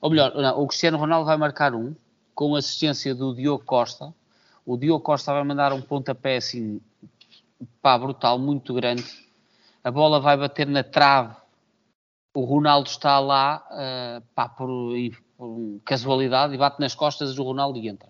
Ou 0.00 0.10
melhor, 0.10 0.34
não, 0.34 0.60
o 0.60 0.66
Cristiano 0.66 0.98
Ronaldo 0.98 1.26
vai 1.26 1.36
marcar 1.36 1.74
um, 1.74 1.94
com 2.34 2.54
assistência 2.54 3.14
do 3.14 3.34
Diogo 3.34 3.64
Costa 3.64 4.12
o 4.66 4.76
Diogo 4.76 5.00
Costa 5.00 5.32
vai 5.32 5.44
mandar 5.44 5.72
um 5.72 5.80
pontapé 5.80 6.38
assim, 6.38 6.80
pá, 7.80 7.96
brutal, 7.96 8.36
muito 8.36 8.74
grande. 8.74 9.04
A 9.84 9.92
bola 9.92 10.20
vai 10.20 10.36
bater 10.36 10.66
na 10.66 10.82
trave. 10.82 11.36
O 12.34 12.44
Ronaldo 12.44 12.88
está 12.88 13.20
lá, 13.20 13.64
uh, 13.70 14.26
pá, 14.34 14.48
por, 14.48 14.68
por, 15.38 15.80
casualidade, 15.84 16.52
e 16.52 16.58
bate 16.58 16.80
nas 16.80 16.96
costas 16.96 17.36
do 17.36 17.44
Ronaldo 17.44 17.78
e 17.78 17.88
entra. 17.88 18.08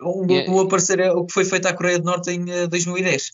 Um, 0.00 0.28
e, 0.28 0.50
um 0.50 0.60
aparecer 0.60 0.98
é 0.98 1.12
o 1.12 1.24
que 1.24 1.32
foi 1.32 1.44
feito 1.44 1.66
à 1.66 1.74
Coreia 1.74 2.00
do 2.00 2.04
Norte 2.04 2.32
em 2.32 2.64
uh, 2.64 2.68
2010. 2.68 3.30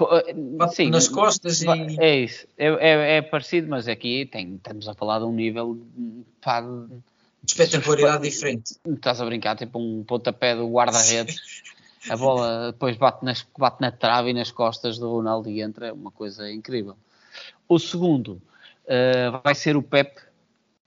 Uh, 0.00 0.68
sim, 0.72 0.90
nas 0.90 1.08
costas 1.08 1.60
e... 1.62 1.66
É 2.00 2.20
isso, 2.20 2.46
é, 2.56 2.66
é, 2.66 3.16
é, 3.16 3.22
parecido, 3.22 3.68
mas 3.68 3.88
aqui 3.88 4.26
tem, 4.26 4.54
estamos 4.54 4.86
a 4.86 4.94
falar 4.94 5.18
de 5.18 5.24
um 5.24 5.32
nível 5.32 5.76
pá, 6.40 6.60
de 6.60 7.02
espetacularidade 7.46 8.22
diferente. 8.22 8.76
Estás 8.86 9.20
a 9.20 9.24
brincar, 9.24 9.56
tipo 9.56 9.78
um 9.78 10.04
pontapé 10.04 10.54
do 10.54 10.70
guarda-redes. 10.70 11.62
a 12.08 12.16
bola 12.16 12.72
depois 12.72 12.96
bate, 12.96 13.24
nas, 13.24 13.44
bate 13.58 13.80
na 13.80 13.90
trave 13.90 14.30
e 14.30 14.34
nas 14.34 14.50
costas 14.50 14.98
do 14.98 15.10
Ronaldo 15.10 15.48
e 15.48 15.60
entra, 15.60 15.88
é 15.88 15.92
uma 15.92 16.10
coisa 16.10 16.50
incrível. 16.50 16.96
O 17.68 17.78
segundo 17.78 18.40
uh, 18.84 19.40
vai 19.42 19.54
ser 19.54 19.76
o 19.76 19.82
Pep. 19.82 20.20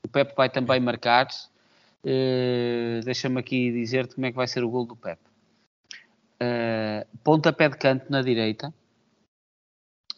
O 0.03 0.07
Pep 0.07 0.33
vai 0.35 0.49
também 0.49 0.79
marcar. 0.79 1.27
Uh, 2.03 3.03
Deixa-me 3.03 3.39
aqui 3.39 3.71
dizer-te 3.71 4.15
como 4.15 4.25
é 4.25 4.31
que 4.31 4.37
vai 4.37 4.47
ser 4.47 4.63
o 4.63 4.69
gol 4.69 4.85
do 4.85 4.95
Pep. 4.95 5.19
Uh, 6.41 7.05
pontapé 7.23 7.69
de 7.69 7.77
canto 7.77 8.05
na 8.09 8.21
direita. 8.21 8.73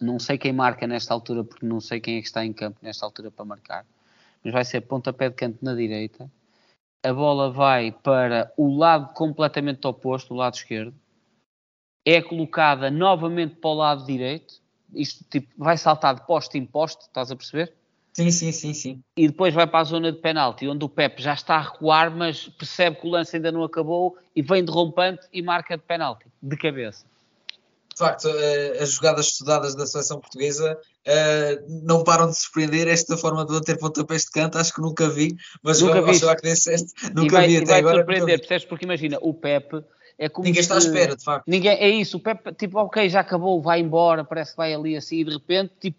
Não 0.03 0.19
sei 0.19 0.37
quem 0.37 0.53
marca 0.53 0.85
nesta 0.85 1.13
altura, 1.13 1.43
porque 1.43 1.65
não 1.65 1.79
sei 1.79 1.99
quem 1.99 2.17
é 2.17 2.21
que 2.21 2.27
está 2.27 2.45
em 2.45 2.53
campo 2.53 2.77
nesta 2.81 3.05
altura 3.05 3.31
para 3.31 3.45
marcar 3.45 3.85
mas 4.43 4.53
vai 4.53 4.65
ser 4.65 4.81
pontapé 4.81 5.29
de 5.29 5.35
canto 5.35 5.63
na 5.63 5.73
direita. 5.73 6.29
A 7.03 7.13
bola 7.13 7.49
vai 7.49 7.91
para 7.91 8.51
o 8.57 8.77
lado 8.77 9.13
completamente 9.13 9.85
oposto, 9.87 10.33
o 10.33 10.37
lado 10.37 10.55
esquerdo. 10.55 10.93
É 12.05 12.21
colocada 12.21 12.91
novamente 12.91 13.55
para 13.55 13.69
o 13.69 13.73
lado 13.73 14.05
direito. 14.05 14.61
Isto 14.93 15.23
tipo, 15.29 15.47
vai 15.57 15.77
saltar 15.77 16.15
de 16.15 16.25
poste 16.25 16.57
em 16.57 16.65
poste, 16.65 17.01
estás 17.03 17.31
a 17.31 17.35
perceber? 17.35 17.73
Sim, 18.13 18.29
sim, 18.29 18.51
sim, 18.51 18.73
sim. 18.73 19.01
E 19.17 19.27
depois 19.27 19.53
vai 19.53 19.65
para 19.65 19.79
a 19.79 19.83
zona 19.85 20.11
de 20.11 20.19
penalti, 20.19 20.67
onde 20.67 20.85
o 20.85 20.89
Pepe 20.89 21.21
já 21.21 21.33
está 21.33 21.55
a 21.55 21.61
recuar, 21.61 22.11
mas 22.15 22.47
percebe 22.47 22.97
que 22.97 23.07
o 23.07 23.09
lance 23.09 23.35
ainda 23.35 23.51
não 23.51 23.63
acabou 23.63 24.17
e 24.35 24.41
vem 24.41 24.63
derrompante 24.63 25.25
e 25.33 25.41
marca 25.41 25.75
de 25.75 25.83
penalti, 25.83 26.27
de 26.41 26.55
cabeça 26.55 27.05
de 27.93 27.99
facto, 27.99 28.25
uh, 28.25 28.81
as 28.83 28.91
jogadas 28.91 29.27
estudadas 29.27 29.75
da 29.75 29.85
seleção 29.85 30.19
portuguesa 30.19 30.77
uh, 30.77 31.83
não 31.85 32.03
param 32.03 32.27
de 32.27 32.37
surpreender. 32.37 32.87
Esta 32.87 33.15
forma 33.15 33.45
de 33.45 33.53
bater 33.53 33.77
pontapés 33.77 34.23
de 34.23 34.31
canto, 34.31 34.57
acho 34.57 34.73
que 34.73 34.81
nunca 34.81 35.07
vi, 35.09 35.35
mas 35.61 35.81
nunca 35.81 36.01
vi. 36.01 36.19
que 36.19 36.41
disseste, 36.41 36.91
nunca 37.13 37.37
vai, 37.37 37.47
vi 37.47 37.57
até 37.57 37.65
vai 37.65 37.79
agora. 37.79 37.97
surpreender, 37.97 38.39
percebes? 38.39 38.65
Porque 38.65 38.85
imagina, 38.85 39.17
o 39.21 39.33
Pepe 39.33 39.83
é 40.17 40.27
como 40.27 40.45
Ninguém 40.45 40.61
está 40.61 40.75
à 40.75 40.79
espera, 40.79 41.15
de 41.15 41.23
facto. 41.23 41.45
Ninguém, 41.47 41.77
é 41.77 41.89
isso, 41.89 42.17
o 42.17 42.19
Pepe, 42.19 42.53
tipo, 42.53 42.79
ok, 42.79 43.07
já 43.09 43.19
acabou, 43.19 43.61
vai 43.61 43.79
embora, 43.79 44.23
parece 44.23 44.51
que 44.51 44.57
vai 44.57 44.73
ali 44.73 44.95
assim, 44.95 45.19
e 45.19 45.23
de 45.23 45.31
repente, 45.31 45.73
tipo, 45.79 45.97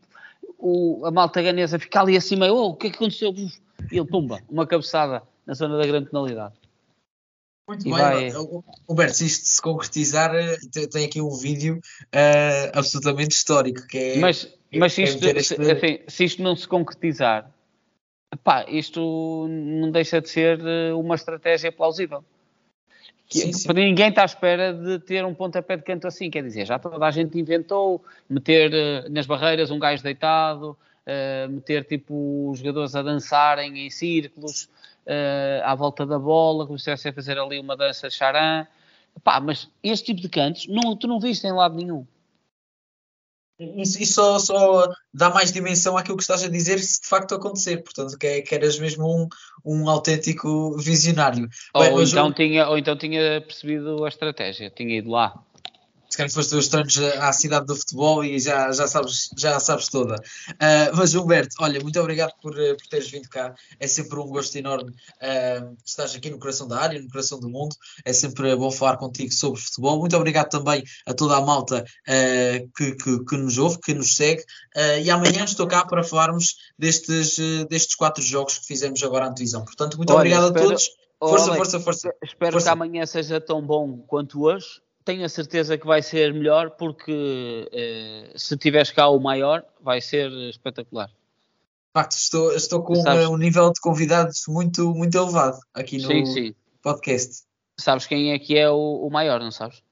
o, 0.59 1.05
a 1.05 1.11
malta 1.11 1.43
ganesa 1.43 1.79
fica 1.79 2.01
ali 2.01 2.17
acima, 2.17 2.51
oh, 2.51 2.71
o 2.71 2.75
que 2.75 2.89
é 2.89 2.91
que 2.91 2.97
aconteceu? 2.97 3.33
E 3.37 3.51
ele, 3.99 4.07
pumba, 4.07 4.41
uma 4.49 4.67
cabeçada 4.67 5.23
na 5.47 5.55
zona 5.55 5.77
da 5.77 5.87
grande 5.87 6.11
penalidade. 6.11 6.55
Muito 7.67 7.89
e 7.89 7.93
bem, 7.93 8.31
vai... 8.31 8.33
Humberto, 8.89 9.15
se 9.15 9.27
isto 9.27 9.47
se 9.47 9.63
concretizar, 9.63 10.35
eh, 10.35 10.59
tem 10.93 11.07
aqui 11.07 11.21
um 11.21 11.31
vídeo 11.31 11.81
uh, 12.15 12.79
absolutamente 12.79 13.35
histórico. 13.35 13.87
Que 13.87 13.99
é, 13.99 14.19
mas 14.19 14.53
mas 14.79 14.93
se, 14.93 15.03
isto, 15.03 15.25
este... 15.25 15.55
assim, 15.55 15.99
se 16.07 16.25
isto 16.25 16.43
não 16.43 16.57
se 16.57 16.67
concretizar, 16.67 17.51
pá, 18.43 18.65
isto 18.69 19.47
não 19.49 19.91
deixa 19.91 20.21
de 20.21 20.29
ser 20.29 20.61
eh, 20.61 20.93
uma 20.93 21.15
estratégia 21.15 21.71
plausível. 21.71 22.25
Sim, 23.31 23.53
sim. 23.53 23.73
Ninguém 23.73 24.09
está 24.11 24.23
à 24.23 24.27
espera 24.27 24.73
de 24.73 24.99
ter 24.99 25.25
um 25.25 25.35
pontapé 25.35 25.77
de 25.77 25.83
canto 25.83 26.07
assim, 26.07 26.31
quer 26.31 26.43
dizer, 26.43 26.67
já 26.67 26.79
toda 26.79 27.07
a 27.07 27.11
gente 27.11 27.39
inventou 27.39 28.05
meter 28.29 29.09
nas 29.09 29.27
barreiras 29.27 29.71
um 29.71 29.79
gajo 29.79 30.03
deitado, 30.03 30.77
uh, 31.07 31.51
meter 31.51 31.85
tipo 31.85 32.51
os 32.51 32.59
jogadores 32.59 32.95
a 32.95 33.03
dançarem 33.03 33.87
em 33.87 33.91
círculos, 33.91 34.69
à 35.65 35.75
volta 35.75 36.07
da 36.07 36.19
bola, 36.19 36.67
começasse 36.67 37.09
a 37.09 37.13
fazer 37.13 37.39
ali 37.39 37.59
uma 37.59 37.77
dança 37.77 38.09
de 38.09 38.15
charan. 38.15 38.67
Pá, 39.23 39.41
mas 39.41 39.69
este 39.83 40.07
tipo 40.07 40.21
de 40.21 40.29
cantos 40.29 40.67
não, 40.67 40.97
tu 40.97 41.07
não 41.07 41.21
viste 41.21 41.47
em 41.47 41.53
lado 41.53 41.77
nenhum. 41.77 42.07
Isso, 43.59 44.03
isso 44.03 44.15
só, 44.15 44.39
só, 44.41 44.93
dá 45.13 45.31
mais 45.31 45.53
dimensão 45.53 45.97
àquilo 45.97 46.17
que 46.17 46.25
estás 46.25 46.43
a 46.43 46.49
dizer 46.49 46.81
se 46.81 47.01
de 47.01 47.07
facto 47.07 47.35
acontecer. 47.35 47.79
Portanto, 47.85 48.19
que, 48.19 48.27
é, 48.27 48.43
que 48.43 48.55
eras 48.55 48.79
mesmo 48.79 49.07
um, 49.07 49.29
um 49.65 49.89
autêntico 49.89 50.77
visionário. 50.77 51.49
Ou, 51.73 51.83
Bem, 51.83 52.05
então 52.05 52.33
tinha, 52.33 52.69
ou 52.69 52.77
então 52.77 52.97
tinha 52.97 53.41
percebido 53.41 54.05
a 54.05 54.09
estratégia, 54.09 54.71
tinha 54.71 54.99
ido 54.99 55.11
lá 55.11 55.41
se 56.15 56.19
calhar 56.19 56.31
foste 56.31 56.55
os 56.55 56.69
treinos 56.69 56.97
à 57.19 57.33
cidade 57.33 57.67
do 57.67 57.75
futebol 57.75 58.25
e 58.25 58.39
já, 58.39 58.71
já, 58.71 58.87
sabes, 58.87 59.31
já 59.37 59.59
sabes 59.59 59.89
toda. 59.89 60.15
Uh, 60.15 60.95
mas 60.95 61.13
Humberto, 61.13 61.57
olha, 61.59 61.81
muito 61.81 61.99
obrigado 61.99 62.33
por, 62.41 62.57
eh, 62.57 62.75
por 62.75 62.87
teres 62.87 63.11
vindo 63.11 63.29
cá. 63.29 63.53
É 63.81 63.89
sempre 63.89 64.21
um 64.21 64.29
gosto 64.29 64.55
enorme 64.55 64.91
uh, 64.91 65.77
estás 65.85 66.15
aqui 66.15 66.31
no 66.31 66.39
coração 66.39 66.69
da 66.69 66.79
área, 66.79 67.03
no 67.03 67.09
coração 67.09 67.41
do 67.41 67.49
mundo. 67.49 67.75
É 68.05 68.13
sempre 68.13 68.55
bom 68.55 68.71
falar 68.71 68.97
contigo 68.97 69.33
sobre 69.33 69.61
futebol. 69.61 69.99
Muito 69.99 70.17
obrigado 70.17 70.51
também 70.51 70.85
a 71.05 71.13
toda 71.13 71.37
a 71.37 71.41
malta 71.41 71.83
uh, 71.83 72.71
que, 72.77 72.95
que, 72.95 73.25
que, 73.25 73.37
nos 73.37 73.59
ouve, 73.59 73.81
que 73.81 73.93
nos 73.93 74.15
segue. 74.15 74.45
E 75.03 75.11
amanhã 75.11 75.45
estou 75.45 75.67
cá 75.67 75.85
para 75.85 76.05
falarmos 76.05 76.57
destes, 76.79 77.39
destes 77.69 77.97
quatro 77.97 78.23
jogos 78.23 78.59
que 78.59 78.67
fizemos 78.67 79.03
agora 79.03 79.27
na 79.27 79.33
televisão. 79.33 79.65
Portanto, 79.65 79.97
muito 79.97 80.11
olha, 80.11 80.19
obrigado 80.19 80.47
espero... 80.47 80.65
a 80.65 80.69
todos. 80.69 80.91
Força, 81.19 81.51
olha, 81.51 81.57
força, 81.57 81.81
força. 81.81 82.15
Espero 82.23 82.53
força. 82.53 82.67
que 82.67 82.73
amanhã 82.73 83.07
seja 83.07 83.41
tão 83.41 83.65
bom 83.65 83.99
quanto 84.07 84.43
hoje 84.43 84.84
tenho 85.05 85.25
a 85.25 85.29
certeza 85.29 85.77
que 85.77 85.87
vai 85.87 86.03
ser 86.03 86.33
melhor 86.33 86.71
porque 86.71 87.69
eh, 87.73 88.33
se 88.37 88.57
tiveres 88.57 88.91
cá 88.91 89.09
o 89.09 89.21
maior 89.21 89.65
vai 89.81 90.01
ser 90.01 90.31
espetacular. 90.49 91.11
Facto, 91.93 92.13
estou, 92.13 92.53
estou 92.53 92.83
com 92.83 92.97
Sabes? 92.97 93.29
um 93.29 93.37
nível 93.37 93.73
de 93.73 93.81
convidados 93.81 94.45
muito, 94.49 94.93
muito 94.95 95.17
elevado 95.17 95.59
aqui 95.73 95.99
no 95.99 96.09
sim, 96.09 96.27
sim. 96.27 96.55
podcast. 96.83 97.45
Sabes 97.79 98.07
quem 98.07 98.33
é 98.33 98.39
que 98.39 98.57
é 98.57 98.69
o, 98.69 99.07
o 99.07 99.11
maior, 99.11 99.41
não 99.41 99.53
sabes? 99.53 99.83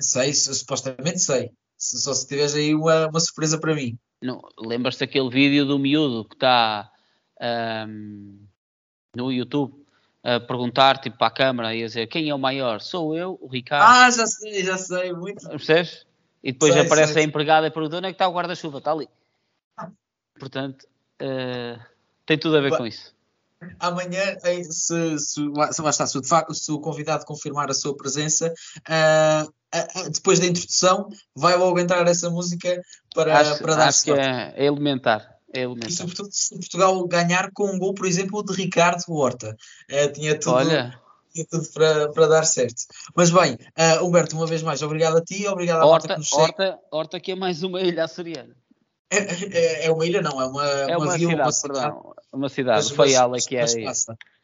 Sei, 0.00 0.32
supostamente 0.32 1.20
sei. 1.20 1.52
Só 1.76 2.12
se 2.14 2.26
tiveres 2.26 2.54
aí 2.54 2.74
uma, 2.74 3.08
uma 3.08 3.20
surpresa 3.20 3.58
para 3.58 3.74
mim. 3.74 3.96
Lembras-te 4.58 5.00
daquele 5.00 5.30
vídeo 5.30 5.64
do 5.64 5.78
miúdo 5.78 6.24
que 6.24 6.34
está 6.34 6.90
um, 7.86 8.40
no 9.14 9.30
YouTube 9.30 9.86
a 10.22 10.40
perguntar 10.40 10.98
tipo, 10.98 11.16
para 11.16 11.28
a 11.28 11.30
câmara 11.30 11.74
e 11.74 11.82
a 11.82 11.86
dizer 11.86 12.06
quem 12.06 12.28
é 12.28 12.34
o 12.34 12.38
maior? 12.38 12.80
Sou 12.80 13.16
eu, 13.16 13.38
o 13.40 13.46
Ricardo. 13.46 13.84
Ah, 13.84 14.10
já 14.10 14.26
sei, 14.26 14.64
já 14.64 14.76
sei, 14.76 15.12
muito. 15.12 15.48
Percebes? 15.48 16.06
E 16.42 16.52
depois 16.52 16.72
sei, 16.72 16.82
aparece 16.82 17.12
sei. 17.14 17.22
a 17.22 17.26
empregada 17.26 17.66
e 17.66 17.70
pergunta 17.70 17.96
onde 17.96 18.06
é 18.06 18.10
que 18.10 18.14
está 18.14 18.28
o 18.28 18.32
guarda-chuva? 18.32 18.78
Está 18.78 18.92
ali. 18.92 19.08
Portanto, 20.38 20.86
uh, 21.22 21.82
tem 22.24 22.38
tudo 22.38 22.56
a 22.56 22.60
ver 22.60 22.76
com 22.76 22.86
isso. 22.86 23.14
Amanhã, 23.80 24.38
se, 24.38 25.18
se, 25.18 25.18
se, 25.18 25.88
está, 25.88 26.06
se, 26.06 26.20
se 26.54 26.72
o 26.72 26.78
convidado 26.78 27.24
confirmar 27.24 27.68
a 27.70 27.74
sua 27.74 27.96
presença, 27.96 28.54
uh, 28.88 29.48
uh, 29.48 30.10
depois 30.10 30.38
da 30.38 30.46
introdução, 30.46 31.08
vai 31.34 31.56
logo 31.56 31.78
entrar 31.80 32.06
essa 32.06 32.30
música 32.30 32.80
para, 33.12 33.36
acho, 33.36 33.60
para 33.60 33.74
dar 33.74 33.88
acho 33.88 34.04
que 34.04 34.12
é, 34.12 34.54
é 34.56 34.64
elementar. 34.64 35.37
É 35.52 35.62
elementar. 35.62 35.90
E 35.90 35.92
sobretudo 35.92 36.28
se 36.30 36.54
Portugal 36.54 37.06
ganhar 37.06 37.50
com 37.52 37.70
um 37.70 37.78
gol, 37.78 37.94
por 37.94 38.06
exemplo, 38.06 38.44
de 38.44 38.52
Ricardo 38.52 39.02
Horta. 39.08 39.56
Uh, 39.90 40.12
tinha 40.12 40.38
tudo. 40.38 40.56
Olha, 40.56 41.00
tinha 41.32 41.46
tudo 41.46 41.66
para, 41.72 42.10
para 42.10 42.26
dar 42.26 42.44
certo. 42.44 42.82
Mas 43.14 43.30
bem, 43.30 43.54
uh, 43.54 44.04
Humberto, 44.04 44.36
uma 44.36 44.46
vez 44.46 44.62
mais, 44.62 44.82
obrigado 44.82 45.16
a 45.16 45.22
ti, 45.22 45.46
obrigado 45.46 45.82
à 45.82 45.86
Horta, 45.86 46.08
que 46.08 46.18
nos 46.18 46.32
Horta, 46.32 46.78
Horta, 46.90 47.20
que 47.20 47.32
é 47.32 47.34
mais 47.34 47.62
uma 47.62 47.80
ilha 47.80 48.04
açoriana. 48.04 48.54
É, 49.10 49.16
é, 49.16 49.86
é, 49.86 49.90
uma 49.90 50.04
ilha, 50.04 50.20
não, 50.20 50.40
é 50.40 50.44
uma, 50.44 50.64
é 50.66 50.96
uma, 50.96 51.06
uma 51.06 51.18
vila, 51.18 51.30
cidade, 51.30 51.42
uma 51.42 51.52
cidade. 51.52 51.80
Perdão, 51.80 52.14
uma 52.32 52.48
cidade, 52.48 52.94
foi 52.94 53.12
ela 53.12 53.38
que 53.38 53.56
é. 53.56 53.64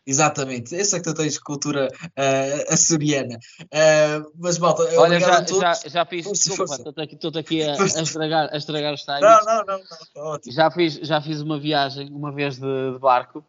Exatamente, 0.06 0.76
essa 0.76 0.96
é 0.96 1.00
que 1.00 1.04
tu 1.04 1.14
tens 1.14 1.38
cultura 1.38 1.88
uh, 1.88 2.72
açoriana. 2.72 3.38
Uh, 3.62 4.30
mas, 4.38 4.58
malta, 4.58 4.82
olha, 4.98 5.18
já, 5.18 5.42
já, 5.42 5.72
já 5.86 6.04
fiz, 6.04 6.30
desculpa, 6.30 6.74
estou 6.74 7.02
aqui, 7.02 7.14
estou 7.14 7.32
aqui 7.34 7.62
a, 7.62 7.72
a, 7.72 7.86
estragar, 7.86 8.50
a 8.52 8.56
estragar 8.56 8.92
os 8.92 9.02
times. 9.02 9.22
Não, 9.22 9.44
não, 9.44 9.64
não, 9.64 9.78
não, 10.14 10.22
ótimo. 10.26 10.52
Já 10.52 10.70
fiz, 10.70 10.94
já 10.96 11.22
fiz 11.22 11.40
uma 11.40 11.58
viagem, 11.58 12.10
uma 12.12 12.30
vez 12.30 12.58
de, 12.58 12.92
de 12.92 12.98
barco, 12.98 13.42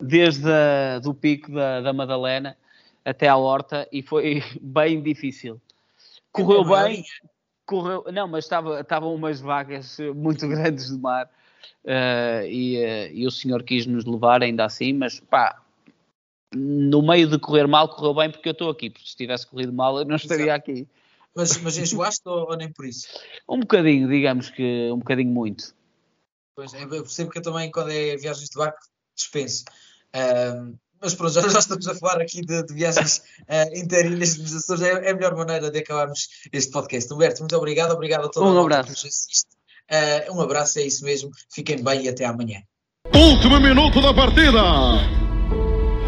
desde 0.00 0.50
a, 0.50 1.00
do 1.00 1.12
pico 1.12 1.52
da, 1.52 1.82
da 1.82 1.92
Madalena 1.92 2.56
até 3.04 3.28
à 3.28 3.36
Horta 3.36 3.86
e 3.92 4.02
foi 4.02 4.42
bem 4.60 5.02
difícil. 5.02 5.60
Correu 6.32 6.76
é 6.76 6.84
bem, 6.88 7.04
correu, 7.66 8.06
não, 8.10 8.26
mas 8.26 8.46
estava, 8.46 8.80
estavam 8.80 9.14
umas 9.14 9.38
vagas 9.38 9.98
muito 10.16 10.48
grandes 10.48 10.88
do 10.88 10.98
mar 10.98 11.26
uh, 11.84 12.46
e, 12.46 13.10
e, 13.12 13.26
o 13.26 13.30
senhor 13.30 13.62
quis 13.62 13.86
nos 13.86 14.06
levar 14.06 14.42
ainda 14.42 14.64
assim, 14.64 14.94
mas 14.94 15.20
pá, 15.20 15.60
no 16.54 17.02
meio 17.02 17.28
de 17.28 17.38
correr 17.38 17.66
mal, 17.66 17.88
correu 17.88 18.14
bem 18.14 18.30
porque 18.30 18.48
eu 18.48 18.52
estou 18.52 18.70
aqui, 18.70 18.90
porque 18.90 19.08
se 19.08 19.16
tivesse 19.16 19.46
corrido 19.46 19.72
mal 19.72 19.98
eu 19.98 20.04
não 20.04 20.16
estaria 20.16 20.46
Exato. 20.46 20.70
aqui. 20.70 20.88
Mas, 21.34 21.56
mas 21.58 21.76
enjoaste 21.76 22.22
ou, 22.26 22.50
ou 22.50 22.56
nem 22.56 22.70
por 22.70 22.86
isso? 22.86 23.08
Um 23.48 23.60
bocadinho, 23.60 24.08
digamos 24.08 24.50
que 24.50 24.90
um 24.92 24.98
bocadinho 24.98 25.30
muito. 25.30 25.74
Pois, 26.54 26.72
eu 26.72 26.88
percebo 26.88 27.30
que 27.30 27.38
eu 27.38 27.42
também, 27.42 27.70
quando 27.70 27.90
é 27.90 28.16
viagens 28.16 28.48
de 28.48 28.56
barco, 28.56 28.78
dispenso. 29.16 29.64
Um, 30.14 30.76
mas 31.00 31.14
pronto, 31.14 31.32
já, 31.32 31.42
já, 31.48 31.58
estamos 31.58 31.88
a 31.88 31.94
falar 31.96 32.20
aqui 32.20 32.40
de, 32.40 32.62
de 32.62 32.74
viagens 32.74 33.18
uh, 33.40 33.76
interilhas 33.76 34.38
nos 34.38 34.54
Açores, 34.54 34.82
é, 34.82 34.92
é, 34.92 35.10
a 35.10 35.14
melhor 35.14 35.34
maneira 35.34 35.70
de 35.70 35.78
acabarmos 35.78 36.28
este 36.52 36.70
podcast. 36.70 37.12
Humberto, 37.12 37.40
muito 37.40 37.56
obrigado, 37.56 37.92
obrigado 37.92 38.26
a 38.26 38.28
todos. 38.28 38.48
Um 38.48 38.60
abraço. 38.60 39.06
Uh, 39.90 40.32
um 40.32 40.40
abraço, 40.40 40.78
é 40.78 40.82
isso 40.82 41.04
mesmo. 41.04 41.30
Fiquem 41.52 41.82
bem 41.82 42.04
e 42.04 42.08
até 42.08 42.24
amanhã. 42.24 42.62
Último 43.12 43.60
minuto 43.60 44.00
da 44.00 44.14
partida 44.14 45.23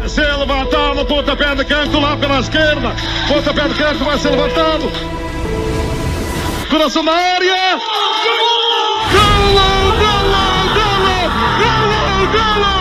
ser 0.09 0.25
é 0.25 0.35
levantado, 0.35 1.05
pontapé 1.05 1.55
de 1.55 1.65
canto 1.65 1.99
lá 1.99 2.15
pela 2.15 2.39
esquerda. 2.39 2.95
Pontapé 3.27 3.67
de 3.67 3.75
canto 3.75 4.05
vai 4.05 4.17
ser 4.17 4.29
levantado. 4.29 4.91
Coração 6.69 7.03
na 7.03 7.11
área. 7.11 7.77
Gol! 7.77 8.37
Gol! 9.11 9.53
Gol! 9.53 9.91
Gol! 9.99 10.27
Gol! 10.29 10.67
Gol! 12.31 12.76